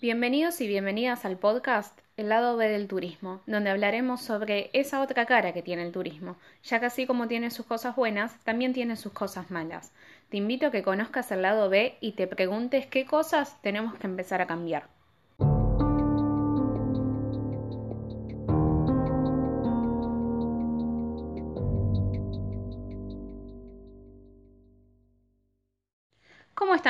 Bienvenidos 0.00 0.62
y 0.62 0.66
bienvenidas 0.66 1.26
al 1.26 1.36
podcast 1.36 2.00
El 2.16 2.30
lado 2.30 2.56
B 2.56 2.70
del 2.70 2.88
turismo, 2.88 3.42
donde 3.46 3.68
hablaremos 3.68 4.22
sobre 4.22 4.70
esa 4.72 5.02
otra 5.02 5.26
cara 5.26 5.52
que 5.52 5.60
tiene 5.60 5.82
el 5.82 5.92
turismo, 5.92 6.38
ya 6.64 6.80
que 6.80 6.86
así 6.86 7.06
como 7.06 7.28
tiene 7.28 7.50
sus 7.50 7.66
cosas 7.66 7.96
buenas, 7.96 8.42
también 8.42 8.72
tiene 8.72 8.96
sus 8.96 9.12
cosas 9.12 9.50
malas. 9.50 9.92
Te 10.30 10.38
invito 10.38 10.68
a 10.68 10.70
que 10.70 10.82
conozcas 10.82 11.30
el 11.32 11.42
lado 11.42 11.68
B 11.68 11.98
y 12.00 12.12
te 12.12 12.26
preguntes 12.26 12.86
qué 12.86 13.04
cosas 13.04 13.60
tenemos 13.60 13.94
que 13.98 14.06
empezar 14.06 14.40
a 14.40 14.46
cambiar. 14.46 14.88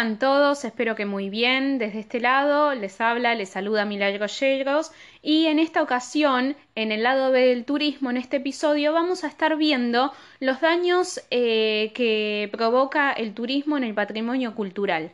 Están 0.00 0.18
todos? 0.18 0.64
Espero 0.64 0.96
que 0.96 1.04
muy 1.04 1.28
bien. 1.28 1.76
Desde 1.76 1.98
este 2.00 2.20
lado 2.20 2.74
les 2.74 3.02
habla, 3.02 3.34
les 3.34 3.50
saluda 3.50 3.84
Milagros 3.84 4.40
Yegros 4.40 4.92
y 5.20 5.44
en 5.44 5.58
esta 5.58 5.82
ocasión, 5.82 6.56
en 6.74 6.90
el 6.90 7.02
lado 7.02 7.30
B 7.30 7.48
del 7.48 7.66
turismo, 7.66 8.08
en 8.08 8.16
este 8.16 8.38
episodio, 8.38 8.94
vamos 8.94 9.24
a 9.24 9.26
estar 9.26 9.58
viendo 9.58 10.10
los 10.38 10.62
daños 10.62 11.20
eh, 11.30 11.92
que 11.94 12.48
provoca 12.50 13.12
el 13.12 13.34
turismo 13.34 13.76
en 13.76 13.84
el 13.84 13.92
patrimonio 13.92 14.54
cultural. 14.54 15.12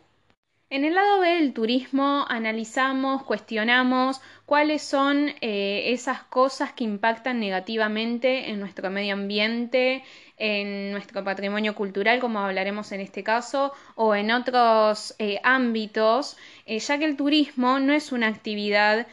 En 0.69 0.85
el 0.85 0.95
lado 0.95 1.21
B 1.21 1.29
del 1.29 1.53
turismo 1.55 2.25
analizamos, 2.29 3.23
cuestionamos 3.23 4.21
cuáles 4.47 4.83
son 4.83 5.29
eh, 5.41 5.93
esas 5.93 6.23
cosas 6.25 6.73
que 6.73 6.83
impactan 6.83 7.39
negativamente 7.39 8.51
en 8.51 8.59
nuestro 8.59 8.91
medio 8.91 9.15
ambiente, 9.15 10.03
en 10.39 10.91
nuestro 10.91 11.23
patrimonio 11.23 11.77
cultural, 11.77 12.19
como 12.19 12.41
hablaremos 12.41 12.91
en 12.91 13.01
este 13.01 13.23
caso, 13.23 13.73
o 13.95 14.17
en 14.17 14.33
otros 14.33 15.15
eh, 15.21 15.39
ámbitos, 15.45 16.37
eh, 16.67 16.81
ya 16.81 16.99
que 16.99 17.05
el 17.05 17.17
turismo 17.17 17.79
no 17.79 17.93
es 17.93 18.11
una 18.13 18.27
actividad 18.27 19.07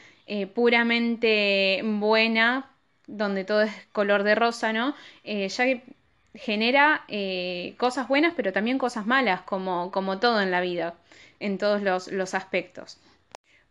puramente 0.56 1.82
buena, 1.84 2.72
donde 3.08 3.44
todo 3.44 3.62
es 3.64 3.74
color 3.92 4.24
de 4.24 4.36
rosa, 4.36 4.74
¿no? 4.74 4.96
ya 5.24 5.66
que 5.66 5.84
genera 6.34 7.06
cosas 7.78 8.08
buenas, 8.08 8.34
pero 8.36 8.54
también 8.54 8.78
cosas 8.80 9.06
malas, 9.06 9.42
como, 9.42 9.92
como 9.92 10.20
todo 10.20 10.42
en 10.42 10.50
la 10.50 10.62
vida 10.62 10.96
en 11.44 11.58
todos 11.58 11.82
los, 11.82 12.34
aspectos. 12.34 13.00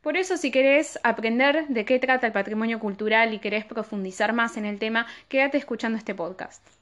Por 0.02 0.16
eso, 0.16 0.36
si 0.36 0.50
querés 0.50 0.98
aprender 1.02 1.68
de 1.68 1.84
qué 1.84 1.98
trata 1.98 2.26
el 2.26 2.32
patrimonio 2.32 2.78
cultural 2.78 3.32
y 3.32 3.38
querés 3.38 3.64
profundizar 3.64 4.32
más 4.32 4.56
en 4.56 4.66
el 4.66 4.78
tema, 4.78 5.06
quédate 5.28 5.56
escuchando 5.56 5.96
este 5.96 6.14
podcast. 6.14 6.81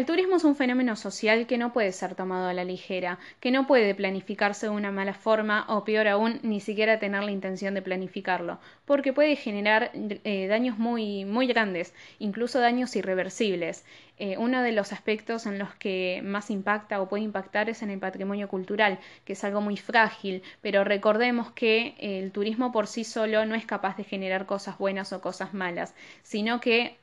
El 0.00 0.06
turismo 0.06 0.36
es 0.36 0.44
un 0.44 0.56
fenómeno 0.56 0.96
social 0.96 1.46
que 1.46 1.58
no 1.58 1.74
puede 1.74 1.92
ser 1.92 2.14
tomado 2.14 2.48
a 2.48 2.54
la 2.54 2.64
ligera, 2.64 3.18
que 3.38 3.50
no 3.50 3.66
puede 3.66 3.94
planificarse 3.94 4.64
de 4.64 4.72
una 4.72 4.90
mala 4.90 5.12
forma 5.12 5.66
o 5.68 5.84
peor 5.84 6.08
aún, 6.08 6.40
ni 6.42 6.60
siquiera 6.60 6.98
tener 6.98 7.22
la 7.22 7.32
intención 7.32 7.74
de 7.74 7.82
planificarlo, 7.82 8.60
porque 8.86 9.12
puede 9.12 9.36
generar 9.36 9.90
eh, 9.92 10.46
daños 10.46 10.78
muy, 10.78 11.26
muy 11.26 11.46
grandes, 11.46 11.92
incluso 12.18 12.60
daños 12.60 12.96
irreversibles. 12.96 13.84
Eh, 14.16 14.38
uno 14.38 14.62
de 14.62 14.72
los 14.72 14.94
aspectos 14.94 15.44
en 15.44 15.58
los 15.58 15.74
que 15.74 16.22
más 16.24 16.50
impacta 16.50 17.02
o 17.02 17.10
puede 17.10 17.24
impactar 17.24 17.68
es 17.68 17.82
en 17.82 17.90
el 17.90 17.98
patrimonio 17.98 18.48
cultural, 18.48 19.00
que 19.26 19.34
es 19.34 19.44
algo 19.44 19.60
muy 19.60 19.76
frágil, 19.76 20.42
pero 20.62 20.82
recordemos 20.82 21.50
que 21.52 21.94
el 21.98 22.32
turismo 22.32 22.72
por 22.72 22.86
sí 22.86 23.04
solo 23.04 23.44
no 23.44 23.54
es 23.54 23.66
capaz 23.66 23.98
de 23.98 24.04
generar 24.04 24.46
cosas 24.46 24.78
buenas 24.78 25.12
o 25.12 25.20
cosas 25.20 25.52
malas, 25.52 25.94
sino 26.22 26.58
que 26.58 26.96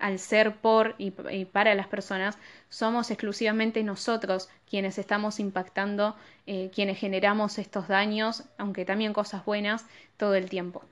al 0.00 0.18
ser 0.18 0.56
por 0.56 0.94
y, 0.98 1.10
para 1.44 1.74
las 1.74 1.86
personas, 1.86 2.38
somos 2.68 3.10
exclusivamente 3.10 3.82
nosotros 3.82 4.48
quienes 4.68 4.98
estamos 4.98 5.40
impactando, 5.40 6.16
eh, 6.46 6.70
quienes 6.74 6.98
generamos 6.98 7.58
estos 7.58 7.88
daños, 7.88 8.44
aunque 8.58 8.84
también 8.84 9.12
cosas 9.12 9.44
buenas, 9.44 9.86
todo 10.16 10.34
el 10.34 10.48
tiempo. 10.48 10.82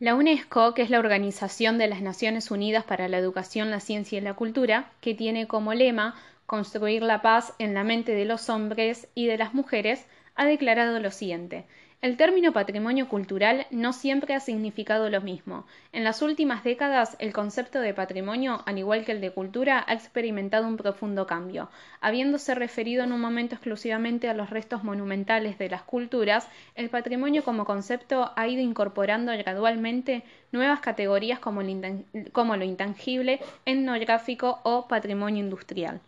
La 0.00 0.14
UNESCO, 0.14 0.74
que 0.74 0.82
es 0.82 0.90
la 0.90 1.00
Organización 1.00 1.76
de 1.76 1.88
las 1.88 2.02
Naciones 2.02 2.50
Unidas 2.50 2.84
para 2.84 3.08
la 3.08 3.18
Educación, 3.18 3.70
la 3.70 3.80
Ciencia 3.80 4.18
y 4.18 4.20
la 4.20 4.34
Cultura, 4.34 4.92
que 5.00 5.14
tiene 5.14 5.48
como 5.48 5.74
lema 5.74 6.14
construir 6.46 7.02
la 7.02 7.20
paz 7.20 7.52
en 7.58 7.74
la 7.74 7.84
mente 7.84 8.12
de 8.12 8.24
los 8.24 8.48
hombres 8.48 9.08
y 9.14 9.26
de 9.26 9.38
las 9.38 9.54
mujeres, 9.54 10.06
ha 10.36 10.44
declarado 10.44 11.00
lo 11.00 11.10
siguiente 11.10 11.66
el 12.00 12.16
término 12.16 12.52
patrimonio 12.52 13.08
cultural 13.08 13.66
no 13.72 13.92
siempre 13.92 14.32
ha 14.34 14.38
significado 14.38 15.10
lo 15.10 15.20
mismo. 15.20 15.66
En 15.92 16.04
las 16.04 16.22
últimas 16.22 16.62
décadas, 16.62 17.16
el 17.18 17.32
concepto 17.32 17.80
de 17.80 17.92
patrimonio, 17.92 18.62
al 18.66 18.78
igual 18.78 19.04
que 19.04 19.10
el 19.10 19.20
de 19.20 19.32
cultura, 19.32 19.84
ha 19.84 19.94
experimentado 19.94 20.68
un 20.68 20.76
profundo 20.76 21.26
cambio. 21.26 21.70
Habiéndose 22.00 22.54
referido 22.54 23.02
en 23.02 23.12
un 23.12 23.20
momento 23.20 23.56
exclusivamente 23.56 24.28
a 24.28 24.34
los 24.34 24.50
restos 24.50 24.84
monumentales 24.84 25.58
de 25.58 25.70
las 25.70 25.82
culturas, 25.82 26.48
el 26.76 26.88
patrimonio 26.88 27.42
como 27.42 27.64
concepto 27.64 28.30
ha 28.36 28.46
ido 28.46 28.62
incorporando 28.62 29.32
gradualmente 29.32 30.22
nuevas 30.52 30.78
categorías 30.78 31.40
como, 31.40 31.62
lo 31.62 32.64
intangible, 32.64 33.40
etnográfico 33.66 34.60
o 34.62 34.86
patrimonio 34.86 35.42
industrial. 35.42 36.00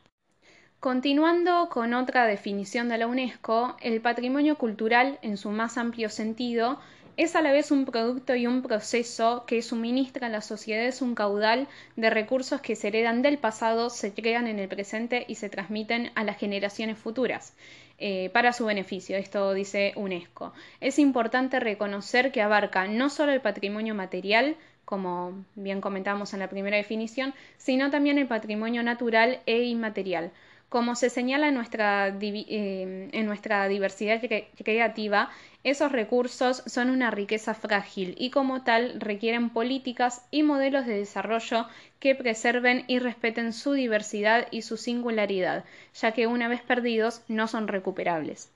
Continuando 0.80 1.68
con 1.68 1.92
otra 1.92 2.24
definición 2.24 2.88
de 2.88 2.96
la 2.96 3.06
UNESCO, 3.06 3.76
el 3.82 4.00
patrimonio 4.00 4.56
cultural, 4.56 5.18
en 5.20 5.36
su 5.36 5.50
más 5.50 5.76
amplio 5.76 6.08
sentido, 6.08 6.80
es 7.18 7.36
a 7.36 7.42
la 7.42 7.52
vez 7.52 7.70
un 7.70 7.84
producto 7.84 8.34
y 8.34 8.46
un 8.46 8.62
proceso 8.62 9.44
que 9.46 9.60
suministra 9.60 10.28
a 10.28 10.30
las 10.30 10.46
sociedades 10.46 11.02
un 11.02 11.14
caudal 11.14 11.68
de 11.96 12.08
recursos 12.08 12.62
que 12.62 12.76
se 12.76 12.88
heredan 12.88 13.20
del 13.20 13.36
pasado, 13.36 13.90
se 13.90 14.14
crean 14.14 14.46
en 14.46 14.58
el 14.58 14.68
presente 14.68 15.26
y 15.28 15.34
se 15.34 15.50
transmiten 15.50 16.12
a 16.14 16.24
las 16.24 16.38
generaciones 16.38 16.96
futuras. 16.96 17.52
Eh, 17.98 18.30
para 18.32 18.54
su 18.54 18.64
beneficio, 18.64 19.18
esto 19.18 19.52
dice 19.52 19.92
UNESCO. 19.96 20.54
Es 20.80 20.98
importante 20.98 21.60
reconocer 21.60 22.32
que 22.32 22.40
abarca 22.40 22.88
no 22.88 23.10
solo 23.10 23.32
el 23.32 23.42
patrimonio 23.42 23.94
material, 23.94 24.56
como 24.86 25.44
bien 25.56 25.82
comentamos 25.82 26.32
en 26.32 26.40
la 26.40 26.48
primera 26.48 26.78
definición, 26.78 27.34
sino 27.58 27.90
también 27.90 28.16
el 28.16 28.28
patrimonio 28.28 28.82
natural 28.82 29.40
e 29.44 29.64
inmaterial 29.64 30.32
como 30.70 30.94
se 30.94 31.10
señala 31.10 31.48
en 31.48 31.54
nuestra, 31.54 32.08
eh, 32.08 33.08
en 33.12 33.26
nuestra 33.26 33.66
diversidad 33.66 34.22
creativa, 34.64 35.28
esos 35.64 35.90
recursos 35.90 36.62
son 36.64 36.90
una 36.90 37.10
riqueza 37.10 37.54
frágil 37.54 38.14
y 38.16 38.30
como 38.30 38.62
tal 38.62 39.00
requieren 39.00 39.50
políticas 39.50 40.24
y 40.30 40.44
modelos 40.44 40.86
de 40.86 40.96
desarrollo 40.96 41.66
que 41.98 42.14
preserven 42.14 42.84
y 42.86 43.00
respeten 43.00 43.52
su 43.52 43.72
diversidad 43.72 44.46
y 44.52 44.62
su 44.62 44.76
singularidad, 44.76 45.64
ya 45.92 46.12
que 46.12 46.28
una 46.28 46.46
vez 46.46 46.62
perdidos 46.62 47.22
no 47.26 47.48
son 47.48 47.66
recuperables. 47.66 48.52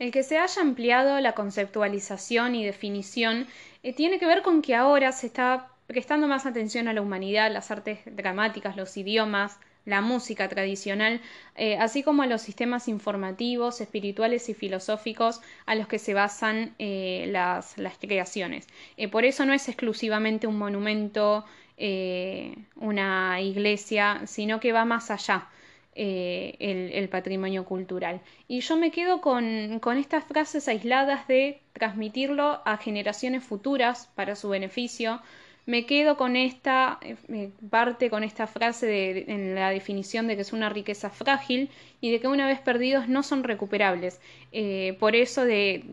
El 0.00 0.10
que 0.10 0.24
se 0.24 0.38
haya 0.38 0.60
ampliado 0.60 1.20
la 1.20 1.36
conceptualización 1.36 2.56
y 2.56 2.66
definición 2.66 3.46
eh, 3.84 3.94
tiene 3.94 4.18
que 4.18 4.26
ver 4.26 4.42
con 4.42 4.62
que 4.62 4.74
ahora 4.74 5.12
se 5.12 5.28
está 5.28 5.68
prestando 5.86 6.26
más 6.26 6.44
atención 6.44 6.88
a 6.88 6.92
la 6.92 7.02
humanidad, 7.02 7.52
las 7.52 7.70
artes 7.70 8.00
dramáticas, 8.04 8.76
los 8.76 8.96
idiomas, 8.96 9.60
la 9.86 10.02
música 10.02 10.48
tradicional, 10.48 11.22
eh, 11.54 11.78
así 11.78 12.02
como 12.02 12.22
a 12.22 12.26
los 12.26 12.42
sistemas 12.42 12.88
informativos, 12.88 13.80
espirituales 13.80 14.48
y 14.50 14.54
filosóficos 14.54 15.40
a 15.64 15.74
los 15.74 15.86
que 15.86 15.98
se 15.98 16.12
basan 16.12 16.74
eh, 16.78 17.26
las, 17.30 17.76
creaciones. 18.00 18.66
Eh, 18.98 19.08
por 19.08 19.24
eso 19.24 19.46
no 19.46 19.54
es 19.54 19.68
exclusivamente 19.68 20.46
un 20.46 20.58
monumento, 20.58 21.46
una 22.76 23.40
iglesia, 23.40 24.22
sino 24.26 24.60
que 24.60 24.72
va 24.72 24.84
más 24.84 25.10
allá. 25.10 25.48
El, 25.94 27.08
patrimonio 27.10 27.64
cultural. 27.64 28.20
Y 28.48 28.60
yo 28.60 28.76
me 28.76 28.90
quedo 28.90 29.22
con, 29.22 29.78
con 29.80 29.96
estas 29.96 30.24
frases 30.24 30.68
aisladas 30.68 31.26
de 31.26 31.62
transmitirlo 31.72 32.60
a 32.66 32.76
generaciones 32.76 33.42
futuras 33.44 34.10
para 34.14 34.36
su 34.36 34.50
beneficio, 34.50 35.22
me 35.66 35.84
quedo 35.84 36.16
con 36.16 36.36
esta 36.36 36.98
eh, 37.02 37.50
parte, 37.70 38.08
con 38.08 38.22
esta 38.22 38.46
frase 38.46 38.86
de, 38.86 39.24
en 39.28 39.54
la 39.56 39.70
definición 39.70 40.28
de 40.28 40.36
que 40.36 40.42
es 40.42 40.52
una 40.52 40.68
riqueza 40.68 41.10
frágil 41.10 41.70
y 42.00 42.12
de 42.12 42.20
que 42.20 42.28
una 42.28 42.46
vez 42.46 42.60
perdidos 42.60 43.08
no 43.08 43.24
son 43.24 43.42
recuperables. 43.42 44.20
Eh, 44.52 44.96
por 45.00 45.16
eso 45.16 45.44
de, 45.44 45.84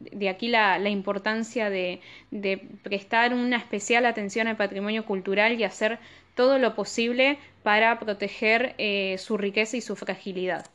de 0.00 0.28
aquí 0.28 0.48
la, 0.48 0.76
importancia 0.90 1.70
de, 1.70 2.00
de, 2.32 2.58
prestar 2.82 3.32
una 3.32 3.58
especial 3.58 4.06
atención 4.06 4.48
al 4.48 4.56
patrimonio 4.56 5.04
cultural 5.06 5.58
y 5.58 5.64
hacer 5.64 6.00
todo 6.34 6.58
lo 6.58 6.74
posible 6.74 7.38
para 7.62 7.98
proteger 8.00 8.74
eh, 8.78 9.18
su 9.18 9.36
riqueza 9.36 9.76
y 9.76 9.82
su 9.82 9.94
fragilidad. 9.94 10.66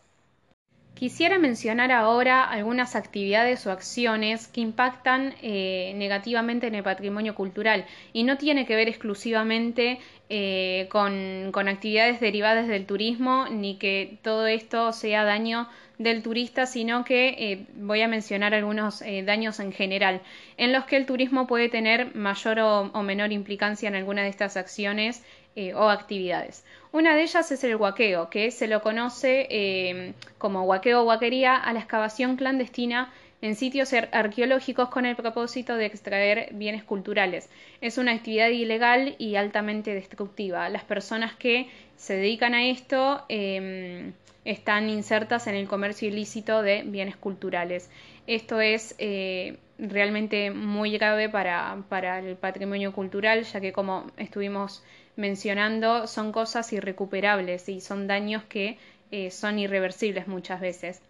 Quisiera 0.95 1.37
mencionar 1.37 1.91
ahora 1.91 2.45
algunas 2.45 2.95
actividades 2.95 3.67
o 3.67 3.71
acciones 3.71 4.47
que 4.47 4.61
impactan 4.61 5.35
eh, 5.41 5.91
negativamente 5.97 6.67
en 6.67 6.75
el 6.75 6.83
patrimonio 6.83 7.35
cultural 7.35 7.85
y 8.13 8.23
no 8.23 8.37
tiene 8.37 8.65
que 8.65 8.77
ver 8.77 8.87
exclusivamente 8.87 9.99
eh, 10.29 10.87
con, 10.89 11.67
actividades 11.67 12.21
derivadas 12.21 12.69
del 12.69 12.85
turismo 12.85 13.47
ni 13.51 13.75
que 13.75 14.19
todo 14.21 14.47
esto 14.47 14.93
sea 14.93 15.25
daño 15.25 15.67
del 15.97 16.23
turista, 16.23 16.65
sino 16.65 17.03
que 17.03 17.27
eh, 17.27 17.65
voy 17.75 18.01
a 18.01 18.07
mencionar 18.07 18.53
algunos 18.53 19.03
daños 19.25 19.59
en 19.59 19.73
general 19.73 20.21
en 20.55 20.71
los 20.71 20.85
que 20.85 20.95
el 20.95 21.05
turismo 21.05 21.45
puede 21.45 21.67
tener 21.67 22.15
mayor 22.15 22.59
o 22.59 23.03
menor 23.03 23.33
implicancia 23.33 23.89
en 23.89 23.95
alguna 23.95 24.23
de 24.23 24.29
estas 24.29 24.55
acciones 24.55 25.25
eh, 25.55 25.73
o 25.73 25.89
actividades. 25.89 26.63
Una 26.91 27.15
de 27.15 27.23
ellas 27.23 27.51
es 27.51 27.63
el 27.63 27.75
huaqueo, 27.75 28.29
que 28.29 28.51
se 28.51 28.67
lo 28.67 28.81
conoce 28.81 29.47
eh, 29.49 30.13
como 30.37 30.63
huaqueo 30.63 31.01
o 31.01 31.05
huaquería 31.05 31.55
a 31.55 31.73
la 31.73 31.79
excavación 31.79 32.35
clandestina 32.35 33.11
en 33.41 33.55
sitios 33.55 33.93
arqueológicos 33.93 34.89
con 34.89 35.05
el 35.05 35.15
propósito 35.15 35.75
de 35.75 35.85
extraer 35.85 36.49
bienes 36.53 36.83
culturales. 36.83 37.49
Es 37.79 37.97
una 37.97 38.11
actividad 38.11 38.49
ilegal 38.49 39.15
y 39.17 39.35
altamente 39.35 39.93
destructiva. 39.93 40.67
Las 40.69 40.83
personas 40.83 41.35
que 41.35 41.69
se 41.95 42.15
dedican 42.15 42.53
a 42.53 42.65
esto 42.65 43.23
em, 43.29 44.13
están 44.45 44.89
insertas 44.89 45.47
en 45.47 45.55
el 45.55 45.67
comercio 45.67 46.07
ilícito 46.07 46.61
de 46.61 46.83
bienes 46.83 47.17
culturales. 47.17 47.89
Esto 48.27 48.61
es 48.61 48.95
eh, 48.97 49.57
realmente 49.77 50.51
muy 50.51 50.91
grave 50.97 51.29
para, 51.29 51.83
para 51.89 52.19
el 52.19 52.35
patrimonio 52.37 52.93
cultural, 52.93 53.43
ya 53.43 53.61
que 53.61 53.73
como 53.73 54.07
estuvimos 54.17 54.83
mencionando, 55.15 56.07
son 56.07 56.31
cosas 56.31 56.71
irrecuperables 56.73 57.69
y 57.69 57.81
son 57.81 58.07
daños 58.07 58.43
que 58.43 58.77
eh, 59.11 59.31
son 59.31 59.59
irreversibles 59.59 60.27
muchas 60.27 60.59
veces. 60.59 61.01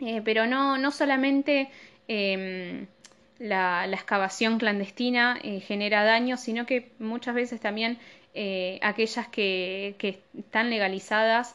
Eh, 0.00 0.22
pero 0.24 0.46
no, 0.46 0.78
no 0.78 0.90
solamente 0.90 1.70
em, 2.08 2.86
la, 3.38 3.86
excavación 3.86 4.58
clandestina 4.58 5.38
eh, 5.42 5.60
genera 5.60 6.04
daños, 6.04 6.40
sino 6.40 6.66
que 6.66 6.90
muchas 6.98 7.34
veces 7.34 7.60
también 7.60 7.98
aquellas 8.80 9.28
que, 9.28 9.94
que, 9.98 10.18
están 10.38 10.70
legalizadas 10.70 11.54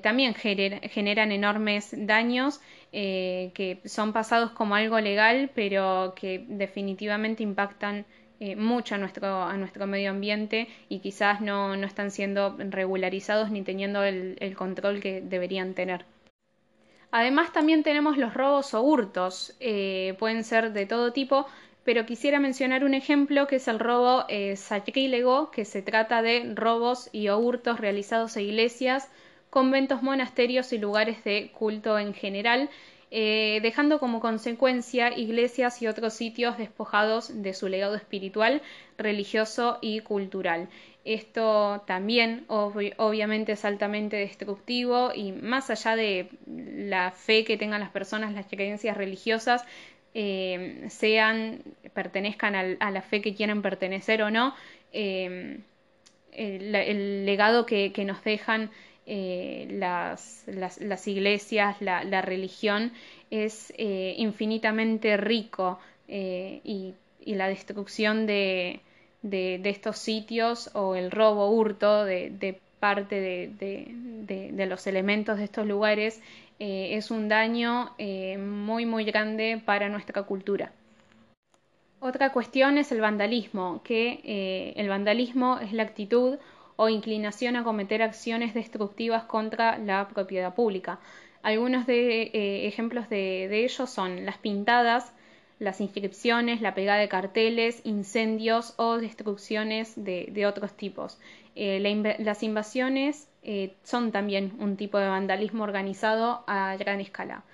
también 0.00 0.32
generan 0.34 1.32
enormes 1.32 1.92
daños 1.92 2.60
que 2.92 3.80
son 3.84 4.12
pasados 4.12 4.52
como 4.52 4.76
algo 4.76 5.00
legal, 5.00 5.50
pero 5.56 6.14
que 6.14 6.44
definitivamente 6.46 7.42
impactan 7.42 8.06
eh, 8.40 8.56
mucho 8.56 8.96
a 8.96 8.98
nuestro, 8.98 9.42
a 9.42 9.86
medio 9.86 10.10
ambiente 10.10 10.68
y 10.88 10.98
quizás 10.98 11.40
no, 11.40 11.76
no 11.76 11.86
están 11.86 12.10
siendo 12.10 12.56
regularizados 12.58 13.50
ni 13.50 13.62
teniendo 13.62 14.02
el, 14.02 14.54
control 14.56 15.00
que 15.00 15.20
deberían 15.20 15.74
tener. 15.74 16.04
Además 17.10 17.52
también 17.52 17.84
tenemos 17.84 18.18
los 18.18 18.34
robos 18.34 18.74
o 18.74 18.82
hurtos, 18.82 19.54
eh, 19.60 20.16
pueden 20.18 20.42
ser 20.42 20.72
de 20.72 20.84
todo 20.84 21.12
tipo, 21.12 21.46
pero 21.84 22.06
quisiera 22.06 22.40
mencionar 22.40 22.84
un 22.84 22.94
ejemplo 22.94 23.46
que 23.46 23.56
es 23.56 23.68
el 23.68 23.78
robo 23.78 24.24
eh, 24.28 24.56
sacrílego, 24.56 25.50
que 25.52 25.64
se 25.64 25.80
trata 25.80 26.20
de 26.22 26.52
robos 26.56 27.10
y 27.12 27.28
o 27.28 27.38
hurtos 27.38 27.78
realizados 27.78 28.36
en 28.36 28.44
iglesias, 28.44 29.10
conventos, 29.50 30.02
monasterios 30.02 30.72
y 30.72 30.78
lugares 30.78 31.22
de 31.22 31.52
culto 31.52 31.98
en 32.00 32.14
general, 32.14 32.68
eh, 33.16 33.60
dejando 33.62 34.00
como 34.00 34.18
consecuencia 34.18 35.16
iglesias 35.16 35.80
y 35.80 35.86
otros 35.86 36.14
sitios 36.14 36.58
despojados 36.58 37.42
de 37.44 37.54
su 37.54 37.68
legado 37.68 37.94
espiritual, 37.94 38.60
religioso 38.98 39.78
y 39.80 40.00
cultural. 40.00 40.68
Esto 41.04 41.84
también 41.86 42.44
obviamente 42.48 43.52
es 43.52 43.64
altamente 43.64 44.16
destructivo 44.16 45.12
y 45.14 45.30
más 45.30 45.70
allá 45.70 45.94
de 45.94 46.28
la 46.46 47.12
fe 47.12 47.44
que 47.44 47.56
tengan 47.56 47.78
las 47.78 47.90
personas, 47.90 48.34
las 48.34 48.46
creencias 48.46 48.96
religiosas, 48.96 49.64
eh, 50.14 50.84
sean, 50.88 51.62
pertenezcan 51.92 52.76
a 52.80 52.90
la 52.90 53.02
fe 53.02 53.22
que 53.22 53.32
quieran 53.32 53.62
pertenecer 53.62 54.22
o 54.22 54.32
no, 54.32 54.56
eh, 54.92 55.60
el, 56.32 57.24
legado 57.26 57.64
que 57.64 57.92
nos 58.04 58.24
dejan 58.24 58.72
eh, 59.06 59.68
las, 59.70 61.06
iglesias, 61.06 61.76
la, 61.80 62.22
religión, 62.22 62.92
es 63.30 63.72
eh, 63.76 64.14
infinitamente 64.16 65.18
rico 65.18 65.78
eh, 66.08 66.60
y, 66.64 66.94
la 67.26 67.48
destrucción 67.48 68.26
de, 68.26 68.80
de, 69.22 69.60
estos 69.64 69.98
sitios 69.98 70.70
o 70.74 70.94
el 70.94 71.10
robo, 71.10 71.50
hurto 71.50 72.04
de, 72.04 72.60
parte 72.80 73.20
de, 73.20 74.66
los 74.66 74.86
elementos 74.86 75.38
de 75.38 75.44
estos 75.44 75.66
lugares 75.66 76.20
es 76.58 77.10
un 77.10 77.30
daño 77.30 77.94
muy 78.38 78.84
muy 78.84 79.04
grande 79.04 79.60
para 79.64 79.88
nuestra 79.88 80.22
cultura. 80.24 80.70
Otra 82.00 82.30
cuestión 82.30 82.76
es 82.76 82.92
el 82.92 83.00
vandalismo, 83.00 83.80
que 83.84 84.74
el 84.76 84.88
vandalismo 84.90 85.60
es 85.60 85.72
la 85.72 85.84
actitud 85.84 86.36
o 86.76 86.88
inclinación 86.88 87.56
a 87.56 87.64
cometer 87.64 88.02
acciones 88.02 88.54
destructivas 88.54 89.24
contra 89.24 89.78
la 89.78 90.08
propiedad 90.08 90.54
pública. 90.54 90.98
Algunos 91.42 91.86
de, 91.86 92.22
eh, 92.22 92.66
ejemplos 92.66 93.08
de, 93.08 93.64
ellos 93.64 93.90
son 93.90 94.24
las 94.24 94.38
pintadas, 94.38 95.12
las 95.58 95.80
inscripciones, 95.80 96.60
la 96.60 96.74
pegada 96.74 96.98
de 96.98 97.08
carteles, 97.08 97.80
incendios 97.84 98.74
o 98.76 98.96
destrucciones 98.96 99.92
de, 99.96 100.46
otros 100.46 100.72
tipos. 100.72 101.18
Eh, 101.54 101.80
las 102.18 102.42
invasiones 102.42 103.28
eh, 103.42 103.74
son 103.84 104.10
también 104.10 104.54
un 104.58 104.76
tipo 104.76 104.98
de 104.98 105.08
vandalismo 105.08 105.64
organizado 105.64 106.42
a 106.46 106.76
gran 106.76 107.00
escala. 107.00 107.44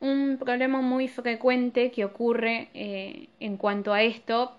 Un 0.00 0.38
problema 0.38 0.80
muy 0.80 1.08
frecuente 1.08 1.90
que 1.90 2.06
ocurre 2.06 2.70
en 2.72 3.56
cuanto 3.58 3.92
a 3.92 4.02
esto, 4.02 4.52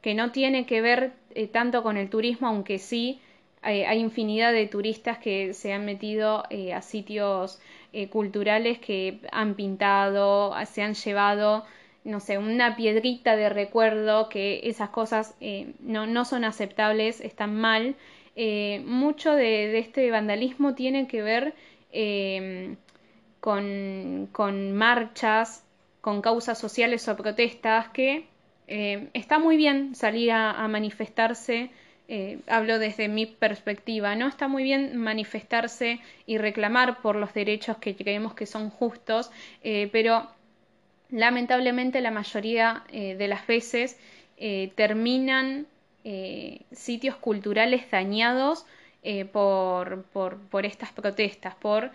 que 0.00 0.14
no 0.14 0.32
tiene 0.32 0.66
que 0.66 0.80
ver 0.80 1.12
tanto 1.52 1.84
con 1.84 1.96
el 1.96 2.10
turismo, 2.10 2.48
aunque 2.48 2.80
sí 2.80 3.20
hay, 3.62 3.98
infinidad 3.98 4.52
de 4.52 4.66
turistas 4.66 5.18
que 5.18 5.54
se 5.54 5.72
han 5.72 5.84
metido 5.84 6.44
eh, 6.50 6.72
a 6.72 6.82
sitios 6.82 7.60
eh, 7.92 8.08
culturales 8.08 8.78
que 8.78 9.20
han 9.32 9.54
pintado, 9.54 10.54
se 10.66 10.82
han 10.82 10.94
llevado, 10.94 11.64
no 12.04 12.20
sé, 12.20 12.38
una 12.38 12.76
piedrita 12.76 13.36
de 13.36 13.48
recuerdo, 13.48 14.28
que 14.28 14.60
esas 14.64 14.90
cosas 14.90 15.34
eh, 15.40 15.72
no, 15.80 16.06
no, 16.06 16.24
son 16.24 16.44
aceptables, 16.44 17.20
están 17.20 17.54
mal. 17.54 17.96
mucho 18.84 19.34
de, 19.34 19.78
este 19.78 20.10
vandalismo 20.10 20.74
tiene 20.74 21.08
que 21.08 21.22
ver 21.22 21.54
con, 23.40 24.28
con, 24.32 24.72
marchas, 24.72 25.64
con 26.00 26.22
causas 26.22 26.58
sociales 26.58 27.08
o 27.08 27.16
protestas 27.16 27.88
que 27.88 28.26
está 28.68 29.38
muy 29.38 29.56
bien 29.56 29.94
salir 29.94 30.30
a 30.30 30.68
manifestarse 30.68 31.70
eh, 32.10 32.38
hablo 32.46 32.78
desde 32.78 33.06
mi 33.06 33.26
perspectiva, 33.26 34.16
¿no? 34.16 34.28
Está 34.28 34.48
muy 34.48 34.62
bien 34.62 34.96
manifestarse 34.96 36.00
y 36.24 36.38
reclamar 36.38 37.02
por 37.02 37.16
los 37.16 37.34
derechos 37.34 37.76
que 37.76 37.94
creemos 37.94 38.32
que 38.32 38.46
son 38.46 38.70
justos, 38.70 39.30
eh, 39.62 39.90
pero 39.92 40.26
lamentablemente 41.10 42.00
la 42.00 42.10
mayoría 42.10 42.82
eh, 42.90 43.14
de 43.14 43.28
las 43.28 43.46
veces 43.46 43.98
terminan 44.76 45.66
sitios 46.70 47.16
culturales 47.16 47.90
dañados 47.90 48.64
por, 49.32 50.04
por, 50.04 50.38
por, 50.38 50.64
estas 50.64 50.92
protestas, 50.92 51.56
por 51.56 51.90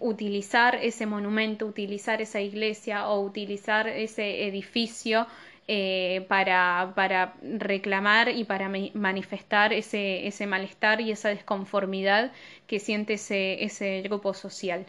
utilizar 0.00 0.76
ese 0.76 1.06
monumento, 1.06 1.66
utilizar 1.66 2.22
esa 2.22 2.40
iglesia 2.40 3.08
o 3.08 3.20
utilizar 3.20 3.88
ese 3.88 4.46
edificio 4.46 5.26
eh, 5.68 6.24
para, 6.28 6.92
para, 6.96 7.34
reclamar 7.42 8.28
y 8.30 8.44
para 8.44 8.68
manifestar 8.94 9.72
ese, 9.72 10.26
ese, 10.26 10.46
malestar 10.46 11.00
y 11.00 11.12
esa 11.12 11.28
desconformidad 11.28 12.32
que 12.66 12.80
siente 12.80 13.14
ese, 13.14 13.62
ese 13.64 14.02
grupo 14.02 14.34
social. 14.34 14.86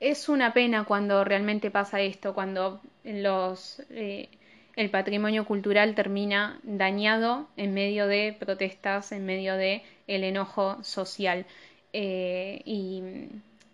Es 0.00 0.28
una 0.28 0.52
pena 0.54 0.84
cuando 0.84 1.24
realmente 1.24 1.70
pasa 1.70 2.00
esto, 2.00 2.34
cuando 2.34 2.80
los, 3.04 3.82
eh, 3.90 4.28
el 4.76 4.90
patrimonio 4.90 5.44
cultural 5.44 5.94
termina 5.94 6.58
dañado 6.62 7.48
en 7.56 7.74
medio 7.74 8.06
de 8.06 8.36
protestas, 8.38 9.12
en 9.12 9.26
medio 9.26 9.56
de 9.56 9.82
el 10.06 10.24
enojo 10.24 10.82
social. 10.82 11.46
Eh, 11.92 12.62
y, 12.64 13.02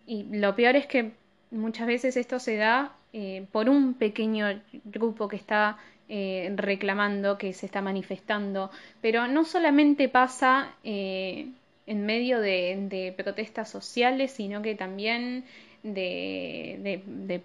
y 0.07 0.25
lo 0.37 0.55
peor 0.57 0.77
es 0.77 0.87
que 0.87 1.13
muchas 1.51 1.87
veces 1.87 2.17
esto 2.17 2.39
se 2.39 2.57
da 2.57 2.93
eh, 3.13 3.47
por 3.51 3.69
un 3.69 3.95
pequeño 3.95 4.61
grupo 4.85 5.27
que 5.29 5.37
está 5.37 5.79
eh, 6.09 6.53
reclamando, 6.57 7.39
que 7.39 7.53
se 7.53 7.67
está 7.67 7.83
manifestando, 7.83 8.71
pero 9.01 9.27
no 9.27 9.45
solamente 9.45 10.09
pasa 10.09 10.75
eh, 10.85 11.49
en 11.87 12.07
medio 12.07 12.41
de, 12.41 13.15
protestas 13.17 13.69
sociales, 13.69 14.31
sino 14.31 14.63
que 14.63 14.75
también 14.75 15.45
de, 15.83 17.43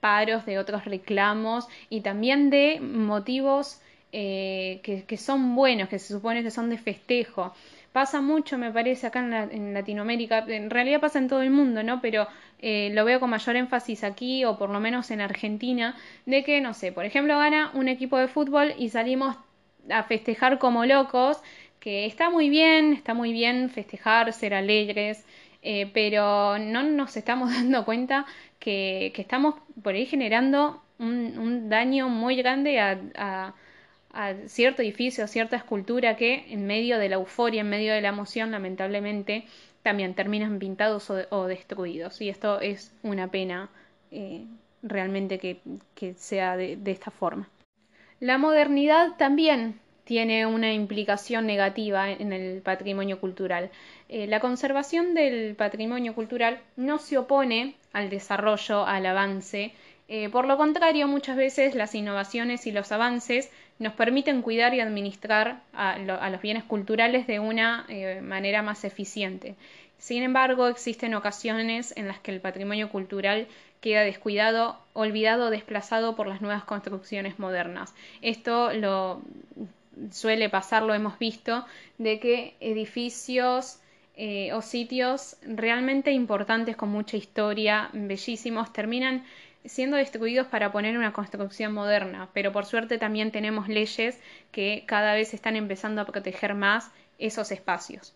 paros, 0.00 0.46
de 0.46 0.58
otros 0.58 0.84
reclamos 0.84 1.66
y 1.90 2.00
también 2.00 2.48
de 2.48 2.80
motivos 2.80 3.80
que, 4.12 5.04
que, 5.06 5.16
son 5.18 5.54
buenos, 5.54 5.90
que 5.90 5.98
se 5.98 6.14
supone 6.14 6.42
que 6.42 6.50
son 6.50 6.70
de 6.70 6.78
festejo 6.78 7.52
pasa 7.96 8.20
mucho, 8.20 8.58
me 8.58 8.70
parece, 8.70 9.06
acá 9.06 9.20
en, 9.20 9.72
Latinoamérica, 9.72 10.44
en 10.48 10.68
realidad 10.68 11.00
pasa 11.00 11.18
en 11.18 11.28
todo 11.28 11.40
el 11.40 11.48
mundo, 11.48 11.82
¿no? 11.82 12.02
Pero 12.02 12.28
eh, 12.60 12.90
lo 12.92 13.04
veo 13.04 13.20
con 13.20 13.30
mayor 13.30 13.56
énfasis 13.56 14.04
aquí, 14.04 14.44
o 14.44 14.58
por 14.58 14.70
lo 14.70 14.80
menos 14.80 15.10
en 15.10 15.20
Argentina, 15.20 15.96
de 16.24 16.44
que, 16.44 16.60
no 16.60 16.74
sé, 16.74 16.92
por 16.92 17.04
ejemplo, 17.04 17.38
gana 17.38 17.70
un 17.74 17.88
equipo 17.88 18.18
de 18.18 18.28
fútbol 18.28 18.74
y 18.78 18.88
salimos 18.90 19.36
a 19.90 20.02
festejar 20.04 20.58
como 20.58 20.84
locos, 20.86 21.38
que 21.80 22.06
está 22.06 22.30
muy 22.30 22.48
bien, 22.48 22.92
está 22.92 23.14
muy 23.14 23.32
bien 23.32 23.70
festejar, 23.70 24.32
ser 24.32 24.54
alegres, 24.54 25.24
eh, 25.62 25.90
pero 25.92 26.58
no 26.58 26.82
nos 26.82 27.16
estamos 27.16 27.50
dando 27.54 27.84
cuenta 27.84 28.26
que, 28.58 29.12
estamos 29.16 29.56
por 29.82 29.94
ahí 29.94 30.06
generando 30.06 30.82
un, 30.98 31.68
daño 31.68 32.08
muy 32.08 32.36
grande 32.36 32.80
a 32.80 33.54
a 34.16 34.34
cierto 34.46 34.80
edificio, 34.80 35.22
a 35.24 35.26
cierta 35.26 35.56
escultura 35.56 36.16
que 36.16 36.46
en 36.48 36.66
medio 36.66 36.98
de 36.98 37.10
la 37.10 37.16
euforia, 37.16 37.60
en 37.60 37.68
medio 37.68 37.92
de 37.92 38.00
la 38.00 38.08
emoción, 38.08 38.50
lamentablemente 38.50 39.44
también 39.86 40.14
terminan 40.14 40.58
pintados 40.58 41.12
o, 41.30 41.46
destruidos. 41.46 42.20
Y 42.20 42.28
esto 42.28 42.58
es 42.58 42.92
una 43.04 43.28
pena 43.28 43.70
eh, 44.10 44.44
realmente 44.82 45.38
que, 45.38 46.14
sea 46.16 46.56
de, 46.56 46.76
esta 46.86 47.12
forma. 47.12 47.48
La 48.18 48.36
modernidad 48.36 49.16
también 49.16 49.78
tiene 50.02 50.44
una 50.44 50.72
implicación 50.72 51.46
negativa 51.46 52.10
en 52.10 52.32
el 52.32 52.62
patrimonio 52.62 53.20
cultural. 53.20 53.70
Eh, 54.08 54.26
la 54.26 54.40
conservación 54.40 55.14
del 55.14 55.54
patrimonio 55.54 56.16
cultural 56.16 56.58
no 56.74 56.98
se 56.98 57.16
opone 57.18 57.76
al 57.92 58.10
desarrollo, 58.10 58.84
al 58.84 59.06
avance. 59.06 59.72
Eh, 60.08 60.28
por 60.30 60.48
lo 60.48 60.56
contrario, 60.56 61.06
muchas 61.06 61.36
veces 61.36 61.76
las 61.76 61.94
innovaciones 61.94 62.66
y 62.66 62.72
los 62.72 62.90
avances 62.90 63.52
nos 63.78 63.92
permiten 63.92 64.42
cuidar 64.42 64.74
y 64.74 64.80
administrar 64.80 65.60
a, 65.72 65.98
los 65.98 66.40
bienes 66.40 66.64
culturales 66.64 67.26
de 67.26 67.40
una 67.40 67.84
eh, 67.88 68.20
manera 68.22 68.62
más 68.62 68.84
eficiente. 68.84 69.54
Sin 69.98 70.22
embargo, 70.22 70.68
existen 70.68 71.14
ocasiones 71.14 71.94
en 71.96 72.08
las 72.08 72.18
que 72.18 72.30
el 72.30 72.40
patrimonio 72.40 72.90
cultural 72.90 73.46
queda 73.80 74.02
descuidado, 74.02 74.78
olvidado 74.92 75.46
o 75.46 75.50
desplazado 75.50 76.16
por 76.16 76.26
las 76.26 76.40
nuevas 76.40 76.64
construcciones 76.64 77.38
modernas. 77.38 77.94
Esto 78.22 78.72
lo 78.72 79.22
suele 80.10 80.48
pasar, 80.50 80.82
lo 80.82 80.94
hemos 80.94 81.18
visto, 81.18 81.64
de 81.98 82.18
que 82.20 82.54
edificios 82.60 83.78
eh, 84.16 84.52
o 84.54 84.62
sitios 84.62 85.36
realmente 85.42 86.10
importantes 86.12 86.76
con 86.76 86.90
mucha 86.90 87.16
historia, 87.16 87.90
bellísimos, 87.92 88.72
terminan 88.72 89.24
siendo 89.66 89.96
destruidos 89.96 90.46
para 90.46 90.72
poner 90.72 90.96
una 90.96 91.12
construcción 91.12 91.72
moderna, 91.72 92.28
pero 92.32 92.52
por 92.52 92.66
suerte 92.66 92.98
también 92.98 93.30
tenemos 93.30 93.68
leyes 93.68 94.20
que 94.52 94.84
cada 94.86 95.14
vez 95.14 95.34
están 95.34 95.56
empezando 95.56 96.00
a 96.00 96.06
proteger 96.06 96.54
más 96.54 96.90
esos 97.18 97.52
espacios. 97.52 98.14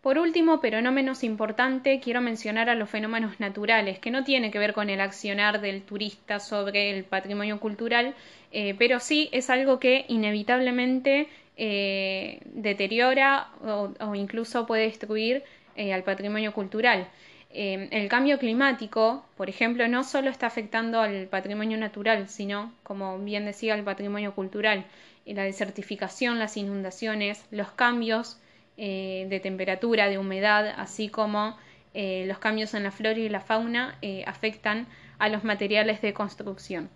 Por 0.00 0.16
último, 0.16 0.60
pero 0.62 0.80
no 0.80 0.92
menos 0.92 1.22
importante, 1.24 2.00
quiero 2.00 2.22
mencionar 2.22 2.70
a 2.70 2.74
los 2.74 2.88
fenómenos 2.88 3.38
naturales, 3.38 3.98
que 3.98 4.10
no 4.10 4.24
tiene 4.24 4.50
que 4.50 4.58
ver 4.58 4.72
con 4.72 4.88
el 4.88 5.00
accionar 5.00 5.60
del 5.60 5.82
turista 5.82 6.40
sobre 6.40 6.90
el 6.96 7.04
patrimonio 7.04 7.60
cultural, 7.60 8.14
eh, 8.50 8.74
pero 8.78 8.98
sí 8.98 9.28
es 9.32 9.50
algo 9.50 9.78
que 9.78 10.06
inevitablemente 10.08 11.28
eh, 11.58 12.40
deteriora 12.46 13.48
o, 13.62 14.14
incluso 14.14 14.66
puede 14.66 14.84
destruir 14.84 15.42
eh, 15.76 15.92
al 15.92 16.02
patrimonio 16.02 16.54
cultural. 16.54 17.06
El 17.52 18.08
cambio 18.08 18.38
climático, 18.38 19.24
por 19.36 19.48
ejemplo, 19.48 19.88
no 19.88 20.04
solo 20.04 20.30
está 20.30 20.46
afectando 20.46 21.00
al 21.00 21.26
patrimonio 21.26 21.78
natural, 21.78 22.28
sino, 22.28 22.72
como 22.84 23.18
bien 23.18 23.44
decía, 23.44 23.74
al 23.74 23.84
patrimonio 23.84 24.34
cultural. 24.34 24.84
la 25.26 25.42
desertificación, 25.44 26.38
las 26.38 26.56
inundaciones, 26.56 27.44
los 27.50 27.70
cambios 27.72 28.40
eh, 28.76 29.26
de 29.28 29.40
temperatura, 29.40 30.08
de 30.08 30.18
humedad, 30.18 30.72
así 30.76 31.08
como 31.08 31.56
eh, 31.92 32.24
los 32.26 32.38
cambios 32.38 32.72
en 32.74 32.84
la 32.84 32.90
flora 32.90 33.18
y 33.18 33.28
la 33.28 33.40
fauna 33.40 33.98
eh, 34.00 34.24
afectan 34.26 34.86
a 35.18 35.28
los 35.28 35.44
materiales 35.44 36.00
de 36.00 36.14
construcción. 36.14 36.88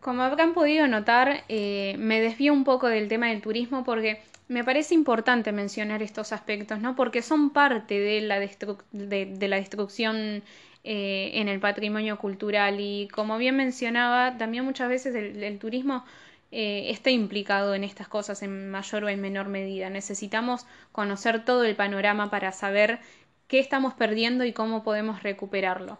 Como 0.00 0.22
habrán 0.22 0.54
podido 0.54 0.86
notar, 0.88 1.44
me 1.48 2.20
desvío 2.20 2.52
un 2.52 2.64
poco 2.64 2.88
del 2.88 3.08
tema 3.08 3.28
del 3.28 3.42
turismo 3.42 3.84
porque 3.84 4.22
me 4.50 4.64
parece 4.64 4.94
importante 4.94 5.52
mencionar 5.52 6.02
estos 6.02 6.32
aspectos, 6.32 6.80
¿no? 6.80 6.96
Porque 6.96 7.22
son 7.22 7.50
parte 7.50 8.00
de 8.00 8.20
la, 8.20 8.40
de, 8.40 9.48
la 9.48 9.56
destrucción 9.56 10.42
eh, 10.82 11.30
en 11.34 11.48
el 11.48 11.60
patrimonio 11.60 12.18
cultural 12.18 12.80
y 12.80 13.06
como 13.12 13.38
bien 13.38 13.56
mencionaba, 13.56 14.36
también 14.38 14.64
muchas 14.64 14.88
veces 14.88 15.14
el, 15.14 15.58
turismo 15.60 16.04
eh, 16.50 16.90
está 16.90 17.10
implicado 17.10 17.76
en 17.76 17.84
estas 17.84 18.08
cosas 18.08 18.42
en 18.42 18.70
mayor 18.72 19.04
o 19.04 19.08
en 19.08 19.20
menor 19.20 19.46
medida. 19.48 19.88
Necesitamos 19.88 20.66
conocer 20.90 21.44
todo 21.44 21.62
el 21.62 21.76
panorama 21.76 22.28
para 22.28 22.50
saber 22.50 22.98
qué 23.46 23.60
estamos 23.60 23.94
perdiendo 23.94 24.44
y 24.44 24.52
cómo 24.52 24.82
podemos 24.82 25.22
recuperarlo. 25.22 25.98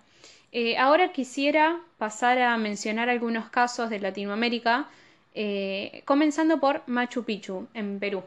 Eh, 0.52 0.76
ahora 0.78 1.12
quisiera 1.12 1.80
pasar 1.98 2.38
a 2.38 2.56
mencionar 2.56 3.08
algunos 3.08 3.50
casos 3.50 3.90
de 3.90 4.00
Latinoamérica, 4.00 4.88
comenzando 6.04 6.58
por 6.58 6.82
Machu 6.88 7.24
Picchu, 7.24 7.68
en 7.74 8.00
Perú. 8.00 8.24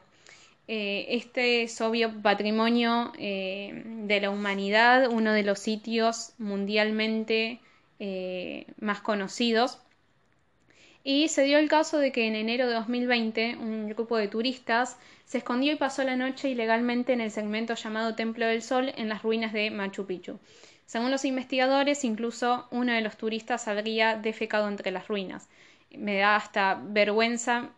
Eh, 0.67 1.07
este 1.09 1.63
es 1.63 1.81
obvio 1.81 2.21
patrimonio 2.21 3.11
eh, 3.17 3.83
de 3.85 4.21
la 4.21 4.29
humanidad, 4.29 5.09
uno 5.09 5.33
de 5.33 5.43
los 5.43 5.59
sitios 5.59 6.33
mundialmente 6.37 7.59
eh, 7.99 8.65
más 8.79 9.01
conocidos. 9.01 9.79
Y 11.03 11.27
se 11.27 11.43
dio 11.43 11.57
el 11.57 11.67
caso 11.67 11.97
de 11.99 12.13
que 12.13 12.27
en 12.27 12.35
enero 12.35 12.65
de 12.67 12.73
2020 12.75 13.57
un 13.57 13.89
grupo 13.89 14.15
de 14.15 14.29
turistas 14.29 14.97
se 15.25 15.39
escondió 15.39 15.73
y 15.73 15.75
pasó 15.75 16.03
la 16.05 16.15
noche 16.15 16.49
ilegalmente 16.49 17.11
en 17.11 17.19
el 17.19 17.31
segmento 17.31 17.75
llamado 17.75 18.15
Templo 18.15 18.45
del 18.45 18.61
Sol 18.61 18.93
en 18.95 19.09
las 19.09 19.21
ruinas 19.21 19.51
de 19.51 19.69
Machu 19.69 20.05
Picchu. 20.05 20.39
Según 20.93 21.09
los 21.09 21.25
investigadores, 21.25 22.03
incluso 22.03 22.67
uno 22.69 22.93
de 22.93 23.01
los 23.01 23.17
turistas 23.17 23.67
habría 23.67 24.15
defecado 24.15 24.67
entre 24.67 24.91
las 24.91 25.07
ruinas. 25.07 25.49
Me 25.89 26.17
da 26.19 26.35
hasta 26.35 26.79
vergüenza 26.79 27.71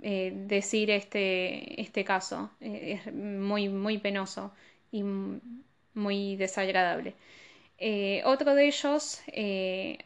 eh, 0.00 0.32
decir 0.46 0.90
este, 0.90 1.80
este 1.80 2.04
caso. 2.04 2.50
Eh, 2.60 3.00
es 3.04 3.12
muy, 3.12 3.68
muy 3.68 3.98
penoso 3.98 4.52
y 4.92 5.02
muy 5.94 6.36
desagradable. 6.36 7.16
Eh, 7.78 8.22
otro 8.26 8.54
de 8.54 8.68
ellos, 8.68 9.20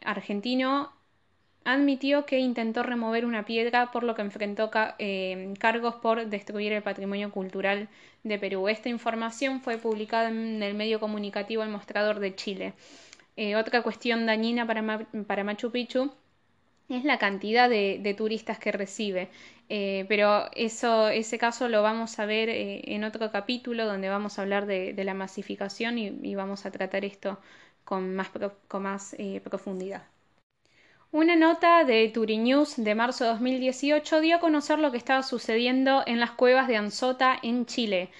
argentino, 0.02 0.90
admitió 1.72 2.24
que 2.24 2.38
intentó 2.38 2.82
remover 2.82 3.26
una 3.26 3.44
piedra 3.44 3.90
por 3.92 4.02
lo 4.02 4.14
que 4.14 4.22
enfrentó 4.22 4.70
cargos 4.70 5.94
por 5.96 6.26
destruir 6.26 6.72
el 6.72 6.82
patrimonio 6.82 7.30
cultural 7.30 7.88
de 8.24 8.38
Perú. 8.38 8.68
Esta 8.68 8.88
información 8.88 9.60
fue 9.60 9.76
publicada 9.76 10.30
en 10.30 10.62
el 10.62 10.74
medio 10.74 10.98
comunicativo 10.98 11.62
El 11.62 11.68
Mostrador 11.68 12.20
de 12.20 12.34
Chile. 12.34 12.72
otra 13.56 13.82
cuestión 13.82 14.24
dañina 14.24 14.66
para, 14.66 15.44
Machu 15.44 15.70
Picchu 15.70 16.10
es 16.88 17.04
la 17.04 17.18
cantidad 17.18 17.68
de, 17.68 18.14
turistas 18.16 18.58
que 18.58 18.72
recibe. 18.72 19.28
Eh, 19.68 20.06
pero 20.08 20.48
eso, 20.54 21.08
ese 21.08 21.36
caso 21.36 21.68
lo 21.68 21.82
vamos 21.82 22.18
a 22.18 22.24
ver 22.24 22.48
eh, 22.48 22.94
en 22.94 23.04
otro 23.04 23.30
capítulo 23.30 23.84
donde 23.84 24.08
vamos 24.08 24.38
a 24.38 24.42
hablar 24.42 24.64
de, 24.64 24.94
la 25.04 25.12
masificación 25.12 25.98
y, 25.98 26.34
vamos 26.34 26.64
a 26.64 26.70
tratar 26.70 27.04
esto 27.04 27.38
con 27.84 28.16
más, 28.16 28.30
con 28.68 28.82
más 28.84 29.14
eh, 29.18 29.42
profundidad. 29.44 30.02
Una 31.10 31.36
nota 31.36 31.84
de 31.84 32.08
Turinews 32.08 32.76
de 32.76 32.94
marzo 32.94 33.24
de 33.24 33.30
2018 33.30 34.20
dio 34.20 34.36
a 34.36 34.40
conocer 34.40 34.78
lo 34.78 34.90
que 34.90 34.98
estaba 34.98 35.22
sucediendo 35.22 36.02
en 36.06 36.20
las 36.20 36.32
cuevas 36.32 36.68
de 36.68 36.76
Anzota 36.76 37.38
en 37.42 37.64
Chile. 37.66 38.10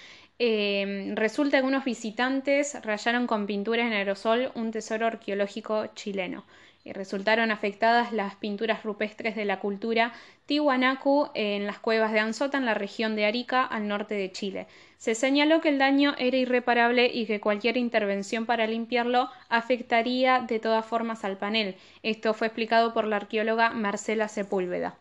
resulta 1.14 1.60
que 1.60 1.66
unos 1.66 1.84
visitantes 1.84 2.76
rayaron 2.82 3.26
con 3.26 3.46
pintura 3.46 3.86
en 3.86 3.92
aerosol 3.92 4.52
un 4.54 4.70
tesoro 4.70 5.06
arqueológico 5.06 5.86
chileno 5.94 6.44
resultaron 6.92 7.50
afectadas 7.50 8.12
las 8.12 8.34
pinturas 8.36 8.82
rupestres 8.82 9.36
de 9.36 9.44
la 9.44 9.60
cultura 9.60 10.12
Tiwanaku 10.46 11.28
en 11.34 11.66
las 11.66 11.78
cuevas 11.78 12.12
de 12.12 12.20
Anzota 12.20 12.58
en 12.58 12.64
la 12.64 12.74
región 12.74 13.16
de 13.16 13.26
Arica 13.26 13.64
al 13.64 13.88
norte 13.88 14.14
de 14.14 14.32
Chile. 14.32 14.66
Se 14.96 15.14
señaló 15.14 15.60
que 15.60 15.68
el 15.68 15.78
daño 15.78 16.14
era 16.18 16.36
irreparable 16.36 17.10
y 17.12 17.26
que 17.26 17.40
cualquier 17.40 17.76
intervención 17.76 18.46
para 18.46 18.66
limpiarlo 18.66 19.28
afectaría 19.48 20.40
de 20.40 20.58
todas 20.58 20.84
formas 20.84 21.24
al 21.24 21.36
panel. 21.36 21.76
Esto 22.02 22.34
fue 22.34 22.48
explicado 22.48 22.92
por 22.92 23.06
la 23.06 23.16
arqueóloga 23.16 23.70
Marcela 23.70 24.28
Sepúlveda. 24.28 24.96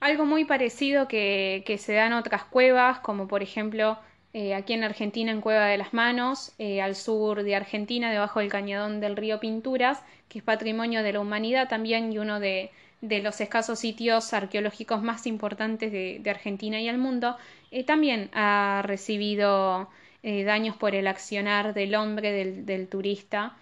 Algo 0.00 0.24
muy 0.26 0.44
parecido 0.44 1.08
que, 1.08 1.64
que 1.66 1.78
se 1.78 1.94
da 1.94 2.06
en 2.06 2.12
otras 2.12 2.44
cuevas, 2.44 3.00
como 3.00 3.28
por 3.28 3.42
ejemplo 3.42 3.98
eh, 4.38 4.52
aquí 4.52 4.74
en 4.74 4.84
Argentina 4.84 5.32
en 5.32 5.40
Cueva 5.40 5.64
de 5.64 5.78
las 5.78 5.94
Manos, 5.94 6.52
eh, 6.58 6.82
al 6.82 6.94
sur 6.94 7.42
de 7.42 7.56
Argentina, 7.56 8.12
debajo 8.12 8.40
del 8.40 8.50
cañadón 8.50 9.00
del 9.00 9.16
río 9.16 9.40
Pinturas, 9.40 10.02
que 10.28 10.40
es 10.40 10.44
patrimonio 10.44 11.02
de 11.02 11.14
la 11.14 11.20
humanidad 11.20 11.70
también 11.70 12.12
y 12.12 12.18
uno 12.18 12.38
de, 12.38 12.70
los 13.00 13.40
escasos 13.40 13.78
sitios 13.78 14.34
arqueológicos 14.34 15.02
más 15.02 15.26
importantes 15.26 15.90
de, 15.90 16.22
Argentina 16.28 16.78
y 16.78 16.86
el 16.86 16.98
mundo, 16.98 17.38
eh, 17.70 17.82
también 17.82 18.28
ha 18.34 18.82
recibido 18.84 19.88
daños 20.22 20.76
por 20.76 20.94
el 20.94 21.06
accionar 21.06 21.72
del 21.72 21.94
hombre, 21.94 22.30
del, 22.32 22.88
turista 22.88 23.56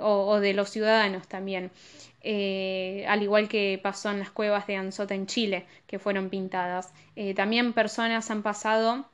o, 0.00 0.40
de 0.40 0.54
los 0.54 0.70
ciudadanos 0.70 1.28
también. 1.28 1.70
al 3.06 3.22
igual 3.22 3.48
que 3.48 3.78
pasó 3.80 4.10
en 4.10 4.18
las 4.18 4.30
cuevas 4.30 4.66
de 4.66 4.74
Anzota 4.74 5.14
en 5.14 5.26
Chile, 5.28 5.66
que 5.86 6.00
fueron 6.00 6.30
pintadas. 6.30 6.92
también 7.36 7.74
personas 7.74 8.28
han 8.30 8.42
pasado 8.42 9.09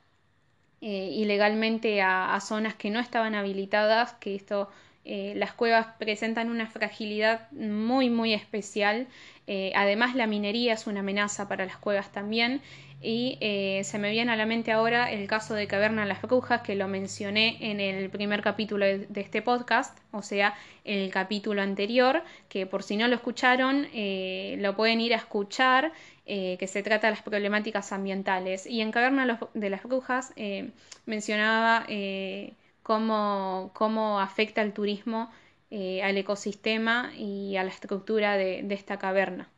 eh, 0.79 1.09
ilegalmente 1.11 2.03
a, 2.03 2.39
zonas 2.39 2.75
que 2.75 2.91
no 2.91 2.99
estaban 2.99 3.33
habilitadas, 3.33 4.13
que 4.19 4.35
esto 4.35 4.69
eh, 5.05 5.33
las 5.35 5.51
cuevas 5.53 5.87
presentan 5.97 6.51
una 6.51 6.67
fragilidad 6.67 7.49
muy 7.51 8.11
muy 8.11 8.35
especial. 8.35 9.07
Eh, 9.47 9.71
además 9.75 10.13
la 10.13 10.27
minería 10.27 10.73
es 10.73 10.85
una 10.85 10.99
amenaza 10.99 11.47
para 11.47 11.65
las 11.65 11.77
cuevas 11.77 12.11
también 12.11 12.61
y 13.01 13.37
se 13.83 13.99
me 13.99 14.09
viene 14.11 14.31
a 14.31 14.35
la 14.35 14.47
mente 14.47 14.71
ahora 14.71 15.11
el 15.11 15.27
caso 15.27 15.53
de 15.53 15.67
Caverna 15.67 16.05
Las 16.05 16.21
Brujas 16.21 16.61
que 16.61 16.75
lo 16.75 16.87
mencioné 16.87 17.57
en 17.59 17.79
el 17.79 18.09
primer 18.09 18.41
capítulo 18.41 18.85
de, 18.85 19.07
este 19.15 19.43
podcast, 19.43 19.97
o 20.11 20.23
sea, 20.23 20.55
el 20.83 21.11
capítulo 21.11 21.61
anterior, 21.61 22.23
que 22.49 22.65
por 22.65 22.81
si 22.81 22.97
no 22.97 23.07
lo 23.07 23.15
escucharon 23.15 23.87
lo 23.93 24.75
pueden 24.75 24.99
ir 24.99 25.13
a 25.13 25.17
escuchar 25.17 25.91
que 26.27 26.67
se 26.67 26.83
trata 26.83 27.07
de 27.07 27.13
las 27.13 27.23
problemáticas 27.23 27.91
ambientales. 27.93 28.65
Y 28.65 28.81
en 28.81 28.91
Caverna 28.91 29.39
de 29.53 29.69
las 29.69 29.83
Brujas 29.83 30.33
mencionaba 31.05 31.85
cómo, 32.83 33.71
cómo, 33.73 34.19
afecta 34.19 34.61
el 34.61 34.73
turismo 34.73 35.31
al 35.71 36.17
ecosistema 36.17 37.11
y 37.15 37.55
a 37.55 37.63
la 37.63 37.69
estructura 37.69 38.35
de, 38.35 38.61
de 38.63 38.75
esta 38.75 38.99
caverna. 38.99 39.49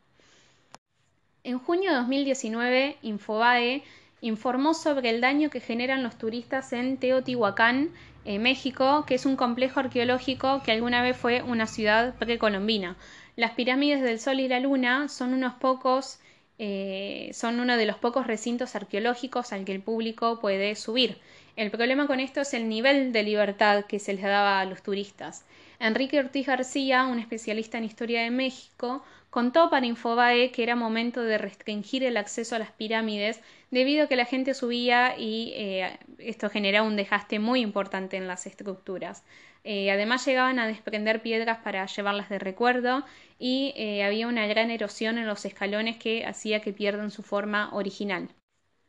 En 1.42 1.58
junio 1.58 1.90
de 1.90 1.96
2019, 1.96 2.98
Infobae 3.02 3.82
informó 4.20 4.74
sobre 4.74 5.10
el 5.10 5.20
daño 5.20 5.50
que 5.50 5.60
generan 5.60 6.02
los 6.02 6.16
turistas 6.18 6.72
en 6.72 6.98
Teotihuacán, 6.98 7.90
eh, 8.24 8.38
México, 8.38 9.04
que 9.06 9.14
es 9.14 9.24
un 9.24 9.36
complejo 9.36 9.80
arqueológico 9.80 10.62
que 10.62 10.72
alguna 10.72 11.02
vez 11.02 11.16
fue 11.16 11.42
una 11.42 11.66
ciudad 11.66 12.14
precolombina. 12.16 12.96
Las 13.36 13.52
pirámides 13.52 14.02
del 14.02 14.20
Sol 14.20 14.40
y 14.40 14.48
la 14.48 14.60
Luna 14.60 15.08
son 15.08 15.32
unos 15.32 15.54
pocos, 15.54 16.20
eh, 16.62 17.30
son 17.32 17.58
uno 17.58 17.78
de 17.78 17.86
los 17.86 17.96
pocos 17.96 18.26
recintos 18.26 18.76
arqueológicos 18.76 19.54
al 19.54 19.64
que 19.64 19.72
el 19.72 19.80
público 19.80 20.40
puede 20.40 20.74
subir. 20.74 21.16
El 21.56 21.70
problema 21.70 22.06
con 22.06 22.20
esto 22.20 22.42
es 22.42 22.52
el 22.52 22.68
nivel 22.68 23.14
de 23.14 23.22
libertad 23.22 23.86
que 23.86 23.98
se 23.98 24.12
les 24.12 24.22
daba 24.22 24.60
a 24.60 24.66
los 24.66 24.82
turistas. 24.82 25.46
Enrique 25.78 26.18
Ortiz 26.18 26.46
García, 26.46 27.06
un 27.06 27.18
especialista 27.18 27.78
en 27.78 27.84
historia 27.84 28.20
de 28.20 28.30
México, 28.30 29.02
contó 29.30 29.70
para 29.70 29.86
Infobae 29.86 30.52
que 30.52 30.62
era 30.62 30.76
momento 30.76 31.22
de 31.22 31.38
restringir 31.38 32.04
el 32.04 32.18
acceso 32.18 32.56
a 32.56 32.58
las 32.58 32.72
pirámides 32.72 33.40
debido 33.70 34.04
a 34.04 34.06
que 34.08 34.16
la 34.16 34.26
gente 34.26 34.52
subía 34.52 35.14
y 35.16 35.54
eh, 35.56 35.98
esto 36.18 36.50
generaba 36.50 36.86
un 36.86 36.96
desgaste 36.96 37.38
muy 37.38 37.62
importante 37.62 38.18
en 38.18 38.26
las 38.26 38.46
estructuras. 38.46 39.24
Eh, 39.64 39.90
además 39.90 40.24
llegaban 40.26 40.58
a 40.58 40.66
desprender 40.66 41.22
piedras 41.22 41.58
para 41.58 41.86
llevarlas 41.86 42.28
de 42.28 42.38
recuerdo 42.38 43.04
y 43.38 43.72
eh, 43.76 44.04
había 44.04 44.26
una 44.26 44.46
gran 44.46 44.70
erosión 44.70 45.18
en 45.18 45.26
los 45.26 45.44
escalones 45.44 45.96
que 45.96 46.24
hacía 46.26 46.60
que 46.60 46.72
pierdan 46.72 47.10
su 47.10 47.22
forma 47.22 47.70
original. 47.74 48.28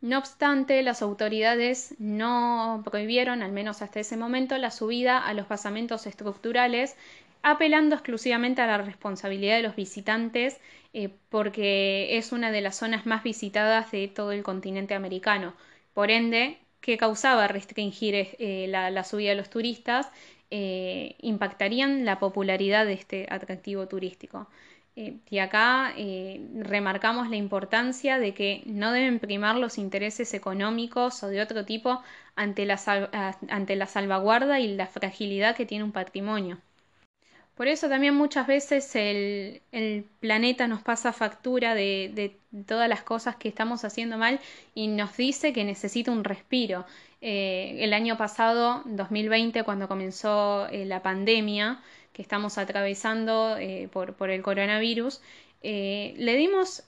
No 0.02 0.18
obstante, 0.18 0.82
las 0.82 1.02
autoridades 1.04 1.96
no 2.00 2.82
prohibieron, 2.84 3.44
al 3.44 3.52
menos 3.52 3.82
hasta 3.84 4.00
ese 4.00 4.18
momento, 4.18 4.58
la 4.58 4.72
subida 4.72 5.20
a 5.20 5.34
los 5.36 5.48
basamentos 5.48 6.08
estructurales, 6.08 6.98
apelando 7.44 7.96
exclusivamente 7.96 8.62
a 8.62 8.68
la 8.68 8.78
responsabilidad 8.80 9.58
de 9.58 9.64
los 9.64 9.76
visitantes, 9.76 10.60
eh, 10.94 11.10
porque 11.30 12.18
es 12.18 12.32
una 12.32 12.52
de 12.52 12.62
las 12.62 12.78
zonas 12.78 13.06
más 13.06 13.24
visitadas 13.24 13.92
de 13.92 14.08
todo 14.08 14.32
el 14.32 14.44
continente 14.44 14.96
americano. 14.96 15.54
Por 15.94 16.10
ende, 16.12 16.58
¿qué 16.82 16.98
causaba 16.98 17.48
restringir 17.48 18.16
eh, 18.16 18.66
la, 18.70 19.04
subida 19.04 19.30
de 19.32 19.36
los 19.36 19.50
turistas? 19.50 20.12
Eh, 20.52 21.16
impactarían 21.22 22.04
la 22.06 22.20
popularidad 22.20 22.86
de 22.86 22.94
este 22.94 23.26
atractivo 23.30 23.88
turístico. 23.88 24.48
Eh, 24.98 25.18
y 25.30 25.40
acá 25.40 25.94
eh, 25.96 26.42
remarcamos 26.56 27.30
la 27.30 27.38
importancia 27.38 28.20
de 28.20 28.34
que 28.34 28.62
no 28.66 28.92
deben 28.92 29.20
primar 29.20 29.56
los 29.56 29.78
intereses 29.78 30.34
económicos 30.34 31.24
o 31.24 31.30
de 31.30 31.42
otro 31.42 31.66
tipo 31.66 32.04
ante 32.36 32.66
la, 32.66 32.78
ante 33.50 33.76
la 33.78 33.88
salvaguarda 33.88 34.60
y 34.60 34.76
la 34.76 34.88
fragilidad 34.88 35.56
que 35.56 35.66
tiene 35.66 35.86
un 35.86 35.94
patrimonio. 35.94 36.60
Por 37.56 37.68
eso 37.68 37.88
también 37.90 38.16
muchas 38.16 38.48
veces 38.48 38.96
el, 38.96 39.62
planeta 40.20 40.68
nos 40.68 40.82
pasa 40.82 41.14
factura 41.14 41.76
de, 41.76 42.40
todas 42.66 42.90
las 42.90 43.04
cosas 43.04 43.36
que 43.36 43.50
estamos 43.50 43.86
haciendo 43.86 44.18
mal 44.18 44.40
y 44.74 44.88
nos 44.88 45.16
dice 45.16 45.54
que 45.54 45.64
necesita 45.64 46.12
un 46.12 46.24
respiro. 46.24 46.86
Eh, 47.22 47.78
el 47.80 47.94
año 47.94 48.18
pasado, 48.18 48.82
2020, 48.86 49.64
cuando 49.64 49.88
comenzó 49.88 50.68
la 50.72 51.02
pandemia, 51.04 51.80
que 52.14 52.22
estamos 52.22 52.58
atravesando 52.58 53.58
eh, 53.58 53.90
por, 53.92 54.30
el 54.30 54.42
coronavirus, 54.42 55.22
eh, 55.64 56.14
le 56.18 56.36
dimos 56.36 56.84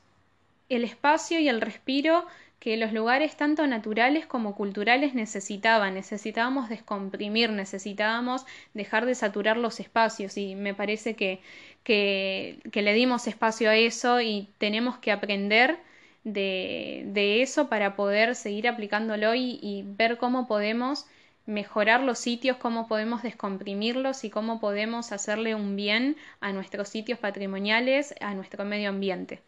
el 0.69 0.83
espacio 0.83 1.39
y 1.39 1.47
el 1.47 1.61
respiro 1.61 2.25
que 2.59 2.77
los 2.77 2.93
lugares 2.93 3.35
tanto 3.35 3.67
naturales 3.67 4.25
como 4.25 4.55
culturales 4.55 5.13
necesitaban. 5.13 5.95
Necesitábamos 5.95 6.69
descomprimir, 6.69 7.49
necesitábamos 7.51 8.45
dejar 8.73 9.05
de 9.05 9.15
saturar 9.15 9.57
los 9.57 9.79
espacios 9.79 10.37
y 10.37 10.55
me 10.55 10.73
parece 10.73 11.15
que, 11.15 11.41
que, 11.83 12.59
le 12.73 12.93
dimos 12.93 13.27
espacio 13.27 13.69
a 13.69 13.75
eso 13.75 14.21
y 14.21 14.47
tenemos 14.57 14.97
que 14.97 15.11
aprender 15.11 15.77
de, 16.23 17.41
eso 17.41 17.69
para 17.69 17.95
poder 17.95 18.35
seguir 18.35 18.67
aplicándolo 18.67 19.35
y, 19.35 19.59
y 19.61 19.83
ver 19.85 20.17
cómo 20.17 20.47
podemos 20.47 21.05
mejorar 21.45 22.01
los 22.01 22.19
sitios, 22.19 22.57
cómo 22.57 22.87
podemos 22.87 23.23
descomprimirlos 23.23 24.23
y 24.23 24.29
cómo 24.29 24.59
podemos 24.59 25.11
hacerle 25.11 25.55
un 25.55 25.75
bien 25.75 26.15
a 26.39 26.53
nuestros 26.53 26.89
sitios 26.89 27.19
patrimoniales, 27.19 28.15
a 28.21 28.33
nuestro 28.33 28.63
medio 28.65 28.89
ambiente. 28.89 29.41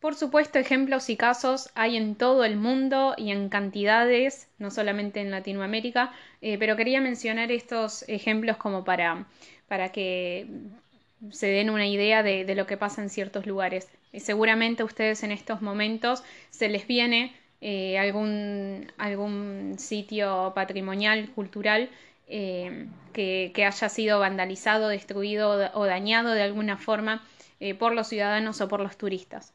Por 0.00 0.14
supuesto, 0.14 0.58
ejemplos 0.58 1.08
y 1.08 1.16
casos 1.16 1.70
hay 1.74 1.96
en 1.96 2.14
todo 2.16 2.44
el 2.44 2.56
mundo 2.56 3.14
y 3.16 3.30
en 3.30 3.48
cantidades, 3.48 4.48
no 4.58 4.70
solamente 4.70 5.20
en 5.20 5.30
Latinoamérica, 5.30 6.12
eh, 6.42 6.58
pero 6.58 6.76
quería 6.76 7.00
mencionar 7.00 7.50
estos 7.50 8.04
ejemplos 8.08 8.56
como 8.58 8.84
para, 8.84 9.26
para 9.68 9.90
que 9.92 10.46
se 11.30 11.46
den 11.46 11.70
una 11.70 11.86
idea 11.86 12.22
de, 12.22 12.44
de, 12.44 12.54
lo 12.54 12.66
que 12.66 12.76
pasa 12.76 13.02
en 13.02 13.08
ciertos 13.08 13.46
lugares. 13.46 13.88
Seguramente 14.18 14.82
a 14.82 14.86
ustedes 14.86 15.22
en 15.22 15.32
estos 15.32 15.62
momentos 15.62 16.22
se 16.50 16.68
les 16.68 16.86
viene 16.86 17.34
eh, 17.60 17.98
algún, 17.98 18.92
algún 18.98 19.74
sitio 19.78 20.52
patrimonial, 20.54 21.30
cultural, 21.30 21.90
eh, 22.28 22.86
que, 23.12 23.52
que, 23.54 23.64
haya 23.64 23.88
sido 23.88 24.18
vandalizado, 24.18 24.88
destruido 24.88 25.70
o 25.74 25.86
dañado 25.86 26.32
de 26.32 26.42
alguna 26.42 26.76
forma 26.76 27.24
eh, 27.60 27.74
por 27.74 27.94
los 27.94 28.08
ciudadanos 28.08 28.60
o 28.60 28.68
por 28.68 28.80
los 28.80 28.98
turistas. 28.98 29.54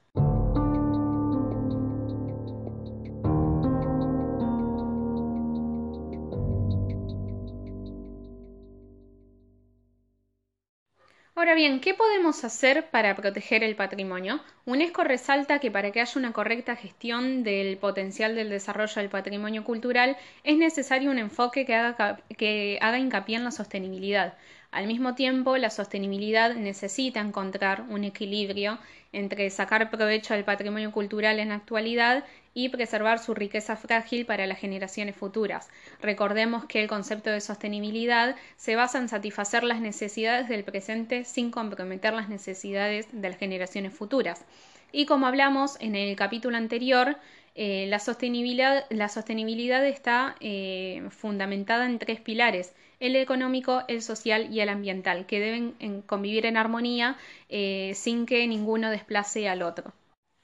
Ahora 11.42 11.56
bien, 11.56 11.80
¿qué 11.80 11.96
podemos 11.96 12.44
hacer 12.44 12.92
para 12.92 13.16
proteger 13.16 13.64
el 13.64 13.76
patrimonio? 13.76 14.42
UNESCO 14.66 15.04
resalta 15.04 15.58
que 15.58 15.72
para 15.72 15.92
que 15.92 16.00
haya 16.00 16.20
una 16.20 16.34
correcta 16.34 16.76
gestión 16.76 17.44
del 17.44 17.80
potencial 17.80 18.36
del 18.36 18.52
desarrollo 18.52 18.94
del 19.02 19.10
patrimonio 19.10 19.64
cultural 19.64 20.18
es 20.44 20.58
necesario 20.60 21.10
un 21.10 21.18
enfoque 21.18 21.66
que 21.66 21.74
haga, 21.74 22.20
que 22.38 22.78
haga 22.80 23.00
hincapié 23.00 23.38
en 23.38 23.44
la 23.44 23.50
sostenibilidad. 23.50 24.38
Al 24.72 24.88
mismo 24.88 25.16
tiempo, 25.16 25.58
la 25.58 25.70
sostenibilidad 25.70 26.56
necesita 26.56 27.20
encontrar 27.20 27.84
un 27.90 28.06
equilibrio 28.06 28.80
entre 29.12 29.50
sacar 29.50 29.90
provecho 29.90 30.34
del 30.34 30.46
patrimonio 30.46 30.94
cultural 30.94 31.40
en 31.40 31.50
la 31.50 31.56
actualidad 31.56 32.24
y 32.54 32.70
preservar 32.70 33.20
su 33.20 33.34
riqueza 33.34 33.76
frágil 33.76 34.26
para 34.26 34.48
las 34.48 34.60
generaciones 34.60 35.18
futuras. 35.18 35.68
Recordemos 36.02 36.64
que 36.66 36.82
el 36.82 36.88
concepto 36.88 37.30
de 37.30 37.42
sostenibilidad 37.42 38.38
se 38.56 38.78
basa 38.78 38.98
en 39.00 39.10
satisfacer 39.10 39.66
las 39.66 39.82
necesidades 39.82 40.48
del 40.48 40.64
presente 40.64 41.26
sin 41.26 41.52
comprometer 41.52 42.14
las 42.14 42.30
necesidades 42.30 43.08
de 43.12 43.30
las 43.30 43.38
generaciones 43.38 43.94
futuras. 43.94 44.46
Y 44.94 45.06
como 45.06 45.28
hablamos 45.28 45.76
en 45.82 45.96
el 45.96 46.16
capítulo 46.16 46.56
anterior, 46.56 47.18
eh, 47.54 47.86
la, 47.88 48.00
sostenibilidad, 48.00 48.86
la, 48.90 49.10
sostenibilidad, 49.10 49.86
está 49.86 50.36
eh, 50.40 51.04
fundamentada 51.10 51.86
en 51.86 52.00
tres 52.00 52.22
pilares, 52.22 52.74
el 53.00 53.16
económico, 53.16 53.84
el 53.88 54.02
social 54.02 54.54
y 54.54 54.62
el 54.62 54.70
ambiental, 54.70 55.26
que 55.26 55.40
deben 55.40 56.02
convivir 56.04 56.46
en 56.46 56.56
armonía 56.56 57.18
eh, 57.50 57.92
sin 57.96 58.26
que 58.26 58.48
ninguno 58.48 58.90
desplace 58.90 59.50
al 59.50 59.64
otro. 59.64 59.94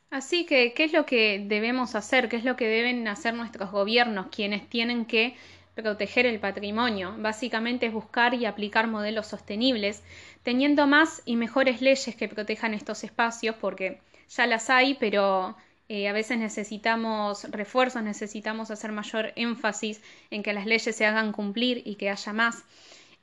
Así 0.10 0.46
que, 0.46 0.74
¿qué 0.74 0.86
es 0.86 0.94
lo 0.94 1.06
que 1.06 1.44
debemos 1.48 1.96
hacer? 1.96 2.30
¿Qué 2.30 2.38
es 2.38 2.44
lo 2.44 2.56
que 2.56 2.68
deben 2.68 3.08
hacer 3.08 3.34
nuestros 3.34 3.72
gobiernos, 3.72 4.28
quienes 4.28 4.68
tienen 4.70 5.06
que 5.06 5.36
proteger 5.76 6.26
el 6.26 6.40
patrimonio? 6.40 7.16
Básicamente 7.20 7.86
es 7.86 7.94
buscar 7.94 8.34
y 8.34 8.46
aplicar 8.46 8.88
modelos 8.88 9.28
sostenibles, 9.28 10.04
teniendo 10.44 10.88
más 10.88 11.22
y 11.26 11.36
mejores 11.36 11.82
leyes 11.82 12.16
que 12.16 12.28
protejan 12.28 12.74
estos 12.74 13.04
espacios, 13.04 13.56
porque 13.56 14.02
ya 14.30 14.48
las 14.48 14.70
hay, 14.70 14.96
pero 14.96 15.56
eh, 15.90 16.08
a 16.08 16.14
veces 16.14 16.38
necesitamos 16.38 17.46
refuerzos, 17.46 18.04
necesitamos 18.04 18.72
hacer 18.72 18.92
mayor 18.92 19.32
énfasis 19.36 20.02
en 20.32 20.44
que 20.44 20.54
las 20.54 20.66
leyes 20.66 20.96
se 20.96 21.06
hagan 21.06 21.32
cumplir 21.32 21.82
y 21.86 21.96
que 21.96 22.10
haya 22.10 22.34
más. 22.34 22.64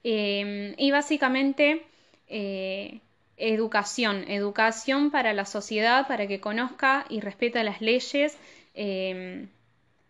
Eh, 0.04 0.74
y 0.78 0.90
básicamente 0.90 1.82
eh, 2.28 3.00
educación, 3.36 4.24
educación 4.28 5.10
para 5.10 5.32
la 5.32 5.44
sociedad, 5.44 6.06
para 6.06 6.26
que 6.26 6.40
conozca 6.40 7.06
y 7.08 7.20
respete 7.20 7.62
las 7.64 7.80
leyes 7.80 8.36
em, 8.74 9.48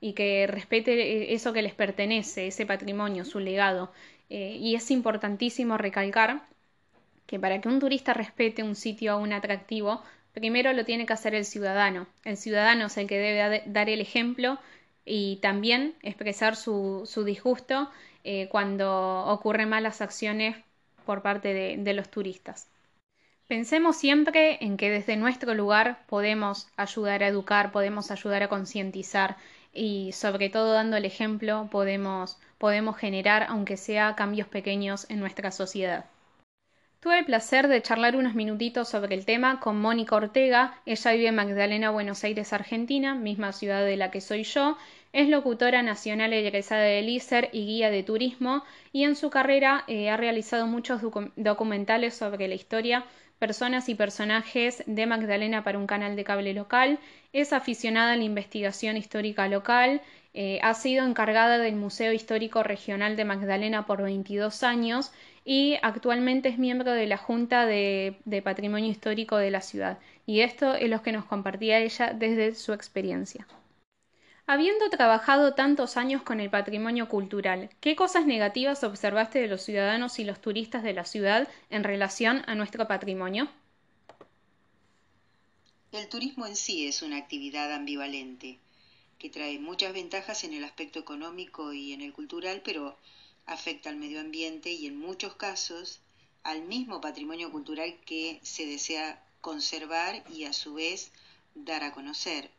y 0.00 0.12
que 0.12 0.46
respete 0.46 1.32
eso 1.34 1.52
que 1.52 1.62
les 1.62 1.74
pertenece, 1.74 2.48
ese 2.48 2.66
patrimonio, 2.66 3.24
su 3.24 3.38
legado. 3.40 3.92
Eh, 4.30 4.56
y 4.60 4.74
es 4.74 4.90
importantísimo 4.90 5.78
recalcar 5.78 6.42
que 7.26 7.38
para 7.38 7.60
que 7.60 7.68
un 7.68 7.80
turista 7.80 8.14
respete 8.14 8.62
un 8.62 8.74
sitio 8.74 9.18
un 9.18 9.32
atractivo, 9.32 10.02
primero 10.34 10.72
lo 10.72 10.84
tiene 10.84 11.06
que 11.06 11.14
hacer 11.14 11.34
el 11.34 11.46
ciudadano. 11.46 12.06
El 12.24 12.36
ciudadano 12.36 12.86
es 12.86 12.96
el 12.98 13.06
que 13.06 13.18
debe 13.18 13.62
dar 13.66 13.88
el 13.88 14.00
ejemplo 14.00 14.58
y 15.06 15.36
también 15.36 15.94
expresar 16.02 16.56
su, 16.56 17.08
disgusto 17.24 17.90
eh, 18.24 18.48
cuando 18.50 19.24
ocurren 19.26 19.70
malas 19.70 20.02
acciones 20.02 20.56
por 21.06 21.22
parte 21.22 21.76
de 21.78 21.94
los 21.94 22.10
turistas. 22.10 22.68
Pensemos 23.46 23.96
siempre 23.96 24.56
en 24.64 24.78
que 24.78 24.90
desde 24.90 25.16
nuestro 25.16 25.54
lugar 25.54 26.04
podemos 26.06 26.68
ayudar 26.76 27.22
a 27.22 27.28
educar, 27.28 27.72
podemos 27.72 28.10
ayudar 28.10 28.42
a 28.42 28.48
concientizar 28.48 29.36
y 29.72 30.12
sobre 30.12 30.48
todo 30.48 30.72
dando 30.72 30.96
el 30.96 31.04
ejemplo 31.04 31.68
podemos, 31.70 32.38
podemos 32.56 32.96
generar, 32.96 33.46
aunque 33.50 33.76
sea 33.76 34.14
cambios 34.16 34.48
pequeños 34.48 35.04
en 35.10 35.20
nuestra 35.20 35.50
sociedad. 35.50 36.06
Tuve 37.04 37.18
el 37.18 37.26
placer 37.26 37.68
de 37.68 37.82
charlar 37.82 38.16
unos 38.16 38.34
minutitos 38.34 38.88
sobre 38.88 39.14
el 39.14 39.26
tema 39.26 39.60
con 39.60 39.78
Mónica 39.78 40.16
Ortega. 40.16 40.80
Ella 40.86 41.12
vive 41.12 41.26
en 41.26 41.34
Magdalena, 41.34 41.90
Buenos 41.90 42.24
Aires, 42.24 42.54
Argentina, 42.54 43.14
misma 43.14 43.52
ciudad 43.52 43.84
de 43.84 43.98
la 43.98 44.10
que 44.10 44.22
soy 44.22 44.44
yo. 44.44 44.78
Es 45.12 45.28
locutora 45.28 45.82
nacional 45.82 46.32
egresada 46.32 46.84
del 46.84 47.10
ISER 47.10 47.50
y 47.52 47.66
guía 47.66 47.90
de 47.90 48.04
turismo 48.04 48.64
y 48.90 49.04
en 49.04 49.16
su 49.16 49.28
carrera 49.28 49.84
eh, 49.86 50.08
ha 50.08 50.16
realizado 50.16 50.66
muchos 50.66 51.02
documentales 51.36 52.14
sobre 52.14 52.48
la 52.48 52.54
historia 52.54 53.04
personas 53.38 53.90
y 53.90 53.94
personajes 53.94 54.82
de 54.86 55.04
Magdalena 55.04 55.64
para 55.64 55.78
un 55.78 55.86
canal 55.86 56.16
de 56.16 56.24
cable 56.24 56.54
local, 56.54 56.98
es 57.32 57.52
aficionada 57.52 58.12
a 58.12 58.16
la 58.16 58.22
investigación 58.22 58.96
histórica 58.96 59.48
local, 59.48 60.00
eh, 60.32 60.60
ha 60.62 60.72
sido 60.72 61.04
encargada 61.06 61.58
del 61.58 61.76
Museo 61.76 62.12
Histórico 62.12 62.62
Regional 62.62 63.16
de 63.16 63.24
Magdalena 63.24 63.86
por 63.86 64.02
22 64.02 64.62
años 64.62 65.12
y 65.44 65.76
actualmente 65.82 66.48
es 66.48 66.58
miembro 66.58 66.92
de 66.92 67.06
la 67.06 67.18
Junta 67.18 67.66
de, 67.66 68.16
Patrimonio 68.42 68.90
Histórico 68.90 69.36
de 69.36 69.50
la 69.50 69.60
ciudad. 69.60 69.98
Y 70.26 70.40
esto 70.40 70.74
es 70.74 70.88
lo 70.88 71.02
que 71.02 71.12
nos 71.12 71.26
compartía 71.26 71.78
ella 71.78 72.14
desde 72.14 72.54
su 72.54 72.72
experiencia. 72.72 73.46
Habiendo 74.46 74.88
trabajado 74.90 75.54
tantos 75.54 75.96
años 75.96 76.22
con 76.22 76.40
el 76.40 76.50
patrimonio 76.50 77.08
cultural, 77.08 77.70
¿qué 77.80 77.96
cosas 77.96 78.26
negativas 78.26 78.84
observaste 78.84 79.38
de 79.38 79.48
los 79.48 79.62
ciudadanos 79.62 80.18
y 80.18 80.24
los 80.24 80.40
turistas 80.40 80.82
de 80.82 80.92
la 80.94 81.04
ciudad 81.04 81.48
en 81.70 81.84
relación 81.84 82.42
a 82.46 82.54
nuestro 82.54 82.86
patrimonio? 82.86 83.48
El 85.92 86.08
turismo 86.08 86.46
en 86.46 86.56
sí 86.56 86.86
es 86.86 87.02
una 87.02 87.16
actividad 87.16 87.72
ambivalente, 87.72 88.58
que 89.18 89.30
trae 89.30 89.58
muchas 89.58 89.94
ventajas 89.94 90.44
en 90.44 90.52
el 90.52 90.64
aspecto 90.64 90.98
económico 90.98 91.72
y 91.72 91.92
en 91.92 92.02
el 92.02 92.12
cultural, 92.12 92.62
pero 92.64 92.98
afecta 93.46 93.90
al 93.90 93.96
medio 93.96 94.20
ambiente 94.20 94.70
y 94.72 94.86
en 94.86 94.98
muchos 94.98 95.34
casos 95.34 96.00
al 96.42 96.62
mismo 96.62 97.00
patrimonio 97.00 97.50
cultural 97.50 97.98
que 98.04 98.38
se 98.42 98.66
desea 98.66 99.22
conservar 99.40 100.24
y 100.32 100.44
a 100.44 100.52
su 100.52 100.74
vez 100.74 101.10
dar 101.54 101.84
a 101.84 101.92
conocer. 101.92 102.50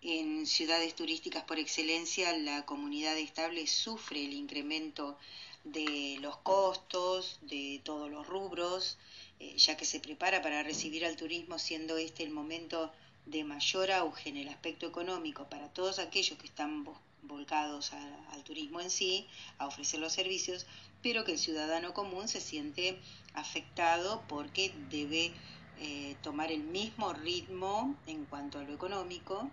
En 0.00 0.46
ciudades 0.46 0.94
turísticas 0.94 1.44
por 1.44 1.58
excelencia, 1.58 2.36
la 2.36 2.66
comunidad 2.66 3.16
estable 3.16 3.66
sufre 3.66 4.24
el 4.24 4.34
incremento 4.34 5.18
de 5.64 6.18
los 6.20 6.36
costos, 6.38 7.38
de 7.40 7.80
todos 7.84 8.10
los 8.10 8.26
rubros, 8.26 8.98
eh, 9.40 9.56
ya 9.56 9.76
que 9.76 9.86
se 9.86 10.00
prepara 10.00 10.42
para 10.42 10.62
recibir 10.62 11.06
al 11.06 11.16
turismo, 11.16 11.58
siendo 11.58 11.96
este 11.96 12.22
el 12.22 12.30
momento 12.30 12.92
de 13.24 13.44
mayor 13.44 13.90
auge 13.92 14.28
en 14.28 14.36
el 14.36 14.48
aspecto 14.48 14.86
económico. 14.86 15.48
Para 15.48 15.72
todos 15.72 15.98
aquellos 15.98 16.38
que 16.38 16.46
están 16.46 16.84
volcados 17.26 17.92
al 17.92 18.44
turismo 18.44 18.80
en 18.80 18.90
sí, 18.90 19.26
a 19.58 19.66
ofrecer 19.66 20.00
los 20.00 20.12
servicios, 20.12 20.66
pero 21.02 21.24
que 21.24 21.32
el 21.32 21.38
ciudadano 21.38 21.92
común 21.94 22.28
se 22.28 22.40
siente 22.40 22.98
afectado 23.34 24.22
porque 24.28 24.74
debe 24.90 25.32
eh, 25.80 26.16
tomar 26.22 26.52
el 26.52 26.62
mismo 26.62 27.12
ritmo 27.12 27.96
en 28.06 28.24
cuanto 28.26 28.58
a 28.58 28.62
lo 28.62 28.72
económico 28.72 29.50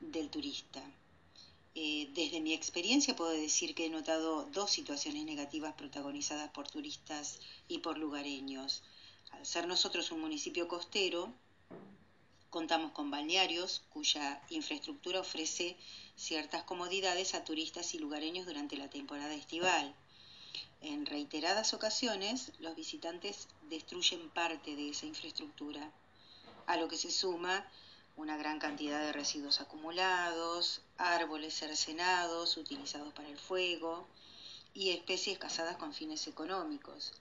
del 0.00 0.28
turista. 0.28 0.82
Eh, 1.76 2.10
desde 2.14 2.40
mi 2.40 2.52
experiencia 2.52 3.14
puedo 3.14 3.30
decir 3.30 3.76
que 3.76 3.86
he 3.86 3.90
notado 3.90 4.44
dos 4.52 4.72
situaciones 4.72 5.24
negativas 5.24 5.74
protagonizadas 5.74 6.50
por 6.50 6.68
turistas 6.68 7.38
y 7.68 7.78
por 7.78 7.96
lugareños. 7.96 8.82
Al 9.30 9.46
ser 9.46 9.68
nosotros 9.68 10.10
un 10.10 10.20
municipio 10.20 10.66
costero, 10.66 11.32
contamos 12.50 12.90
con 12.90 13.12
balnearios 13.12 13.84
cuya 13.90 14.42
infraestructura 14.50 15.20
ofrece 15.20 15.76
ciertas 16.20 16.64
comodidades 16.64 17.34
a 17.34 17.44
turistas 17.44 17.94
y 17.94 17.98
lugareños 17.98 18.44
durante 18.44 18.76
la 18.76 18.90
temporada 18.90 19.32
estival. 19.32 19.94
En 20.82 21.06
reiteradas 21.06 21.72
ocasiones, 21.72 22.52
los 22.58 22.76
visitantes 22.76 23.48
destruyen 23.70 24.28
parte 24.28 24.76
de 24.76 24.90
esa 24.90 25.06
infraestructura, 25.06 25.90
a 26.66 26.76
lo 26.76 26.88
que 26.88 26.98
se 26.98 27.10
suma 27.10 27.66
una 28.16 28.36
gran 28.36 28.58
cantidad 28.58 29.00
de 29.00 29.14
residuos 29.14 29.62
acumulados, 29.62 30.82
árboles 30.98 31.54
cercenados 31.54 32.58
utilizados 32.58 33.14
para 33.14 33.30
el 33.30 33.38
fuego 33.38 34.06
y 34.74 34.90
especies 34.90 35.38
cazadas 35.38 35.78
con 35.78 35.94
fines 35.94 36.26
económicos. 36.26 37.14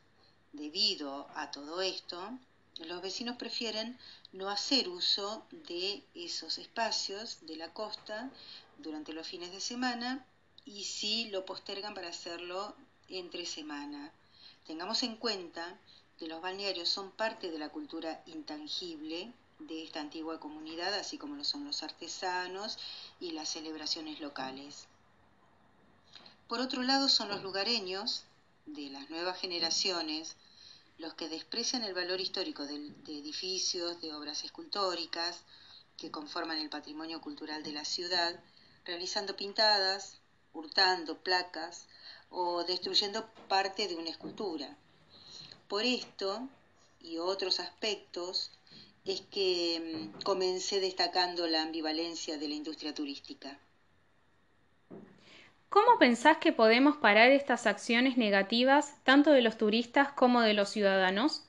Debido 0.51 1.29
a 1.35 1.51
todo 1.51 1.81
esto, 1.81 2.37
los 2.85 3.01
vecinos 3.01 3.37
prefieren 3.37 3.97
no 4.31 4.49
hacer 4.49 4.87
uso 4.89 5.45
de 5.51 6.03
esos 6.15 6.57
espacios 6.57 7.39
de 7.45 7.55
la 7.55 7.73
costa 7.73 8.29
durante 8.77 9.13
los 9.13 9.27
fines 9.27 9.51
de 9.51 9.59
semana 9.59 10.25
y 10.65 10.83
sí 10.83 11.29
lo 11.29 11.45
postergan 11.45 11.93
para 11.93 12.09
hacerlo 12.09 12.75
entre 13.09 13.45
semana. 13.45 14.11
Tengamos 14.65 15.03
en 15.03 15.15
cuenta 15.15 15.77
que 16.17 16.27
los 16.27 16.41
balnearios 16.41 16.89
son 16.89 17.11
parte 17.11 17.49
de 17.49 17.57
la 17.57 17.69
cultura 17.69 18.21
intangible 18.25 19.31
de 19.59 19.83
esta 19.83 19.99
antigua 19.99 20.39
comunidad, 20.39 20.93
así 20.93 21.17
como 21.17 21.35
lo 21.35 21.43
son 21.43 21.65
los 21.65 21.83
artesanos 21.83 22.77
y 23.19 23.31
las 23.31 23.49
celebraciones 23.49 24.19
locales. 24.19 24.87
Por 26.47 26.61
otro 26.61 26.81
lado, 26.83 27.09
son 27.09 27.29
los 27.29 27.43
lugareños 27.43 28.23
de 28.65 28.89
las 28.89 29.09
nuevas 29.09 29.39
generaciones 29.39 30.35
los 30.99 31.13
que 31.15 31.29
desprecian 31.29 31.83
el 31.83 31.93
valor 31.93 32.19
histórico 32.19 32.65
de, 32.65 32.75
edificios, 33.07 33.99
de 34.01 34.13
obras 34.13 34.43
escultóricas 34.43 35.43
que 35.97 36.11
conforman 36.11 36.59
el 36.59 36.69
patrimonio 36.69 37.21
cultural 37.21 37.63
de 37.63 37.71
la 37.71 37.85
ciudad, 37.85 38.39
realizando 38.85 39.35
pintadas, 39.35 40.19
hurtando 40.53 41.17
placas 41.17 41.87
o 42.29 42.63
destruyendo 42.65 43.27
parte 43.47 43.87
de 43.87 43.95
una 43.95 44.09
escultura. 44.09 44.77
Por 45.67 45.83
esto 45.83 46.47
y 46.99 47.17
otros 47.17 47.59
aspectos, 47.59 48.51
es 49.05 49.21
que 49.21 50.11
mm, 50.19 50.23
comencé 50.23 50.79
destacando 50.79 51.47
la 51.47 51.63
ambivalencia 51.63 52.37
de 52.37 52.47
la 52.47 52.55
industria 52.55 52.93
turística. 52.93 53.57
¿Cómo 55.69 55.99
pensás 55.99 56.37
que 56.37 56.51
podemos 56.51 56.97
parar 56.97 57.29
estas 57.29 57.67
acciones 57.67 58.17
negativas 58.17 58.95
tanto 59.03 59.29
de 59.29 59.43
los 59.43 59.55
turistas 59.55 60.11
como 60.11 60.41
de 60.41 60.55
los 60.55 60.69
ciudadanos? 60.69 61.43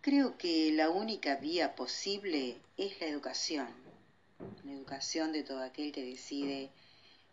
Creo 0.00 0.38
que 0.38 0.70
la 0.72 0.88
única 0.88 1.34
vía 1.34 1.74
posible 1.74 2.58
es 2.76 3.00
la 3.00 3.08
educación, 3.08 3.66
la 4.64 4.72
educación 4.72 5.32
de 5.32 5.42
todo 5.42 5.60
aquel 5.60 5.90
que 5.90 6.04
decide 6.04 6.70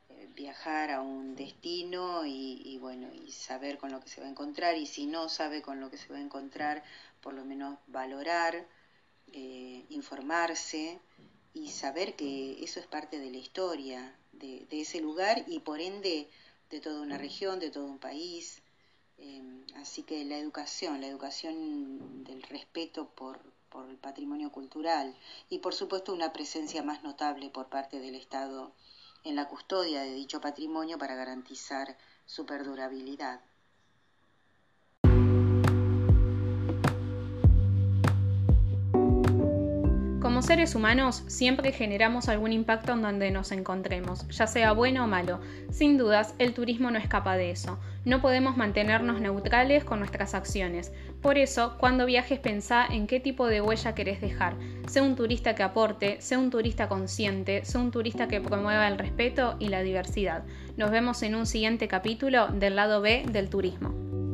eh, 0.09 0.27
viajar 0.35 0.89
a 0.89 1.01
un 1.01 1.35
destino 1.35 2.25
y, 2.25 2.79
bueno 2.81 3.07
y 3.13 3.31
saber 3.31 3.77
con 3.77 3.91
lo 3.91 4.01
que 4.01 4.09
se 4.09 4.21
va 4.21 4.27
a 4.27 4.31
encontrar 4.31 4.75
y 4.75 4.87
si 4.87 5.05
no 5.05 5.29
sabe 5.29 5.61
con 5.61 5.79
lo 5.79 5.91
que 5.91 5.97
se 5.97 6.11
va 6.11 6.17
a 6.17 6.21
encontrar 6.21 6.83
por 7.21 7.35
lo 7.35 7.45
menos 7.45 7.77
valorar, 7.85 8.65
eh, 9.33 9.85
informarse 9.89 10.99
y 11.55 11.69
saber 11.69 12.15
que 12.15 12.63
eso 12.63 12.79
es 12.81 12.85
parte 12.85 13.17
de 13.17 13.31
la 13.31 13.37
historia 13.37 14.13
de, 14.33 14.67
ese 14.69 14.99
lugar 14.99 15.45
y 15.47 15.59
por 15.59 15.79
ende 15.79 16.29
de 16.69 16.81
toda 16.81 17.01
una 17.01 17.17
región, 17.17 17.59
de 17.59 17.71
todo 17.71 17.85
un 17.85 17.97
país. 17.97 18.61
Eh, 19.17 19.41
así 19.77 20.03
que 20.03 20.25
la 20.25 20.37
educación, 20.37 20.99
la 20.99 21.07
educación 21.07 22.25
del 22.25 22.43
respeto 22.43 23.07
por, 23.15 23.39
por 23.69 23.89
el 23.89 23.95
patrimonio 23.95 24.51
cultural 24.51 25.15
y 25.49 25.59
por 25.59 25.73
supuesto 25.73 26.13
una 26.13 26.33
presencia 26.33 26.83
más 26.83 27.03
notable 27.03 27.49
por 27.49 27.69
parte 27.69 27.99
del 27.99 28.15
Estado 28.15 28.73
en 29.23 29.37
la 29.37 29.47
custodia 29.47 30.01
de 30.01 30.13
dicho 30.13 30.41
patrimonio 30.41 30.97
para 30.97 31.15
garantizar 31.15 31.97
su 32.25 32.45
perdurabilidad. 32.45 33.39
Como 40.25 40.41
seres 40.41 40.73
humanos 40.73 41.21
siempre 41.27 41.71
generamos 41.71 42.29
algún 42.29 42.51
impacto 42.51 42.93
en 42.93 43.03
donde 43.03 43.29
nos 43.29 43.51
encontremos, 43.51 44.27
ya 44.29 44.47
sea 44.47 44.71
bueno 44.71 45.03
o 45.03 45.07
malo. 45.07 45.39
Sin 45.69 45.99
dudas, 45.99 46.33
el 46.39 46.55
turismo 46.55 46.89
no 46.89 46.97
escapa 46.97 47.37
de 47.37 47.51
eso. 47.51 47.77
No 48.05 48.23
podemos 48.23 48.57
mantenernos 48.57 49.21
neutrales 49.21 49.83
con 49.83 49.99
nuestras 49.99 50.33
acciones. 50.33 50.91
Por 51.21 51.37
eso, 51.37 51.75
cuando 51.77 52.07
viajes 52.07 52.39
pensá 52.39 52.87
en 52.87 53.05
qué 53.05 53.19
tipo 53.19 53.45
de 53.45 53.61
huella 53.61 53.93
querés 53.93 54.19
dejar. 54.19 54.55
Sé 54.87 54.99
un 54.99 55.15
turista 55.15 55.53
que 55.53 55.61
aporte, 55.61 56.19
sé 56.21 56.37
un 56.37 56.49
turista 56.49 56.89
consciente, 56.89 57.63
sé 57.63 57.77
un 57.77 57.91
turista 57.91 58.27
que 58.27 58.41
promueva 58.41 58.87
el 58.87 58.97
respeto 58.97 59.57
y 59.59 59.67
la 59.67 59.83
diversidad. 59.83 60.43
Nos 60.75 60.89
vemos 60.89 61.21
en 61.21 61.35
un 61.35 61.45
siguiente 61.45 61.87
capítulo 61.87 62.47
del 62.47 62.75
lado 62.75 62.99
B 62.99 63.25
del 63.31 63.47
turismo. 63.47 64.24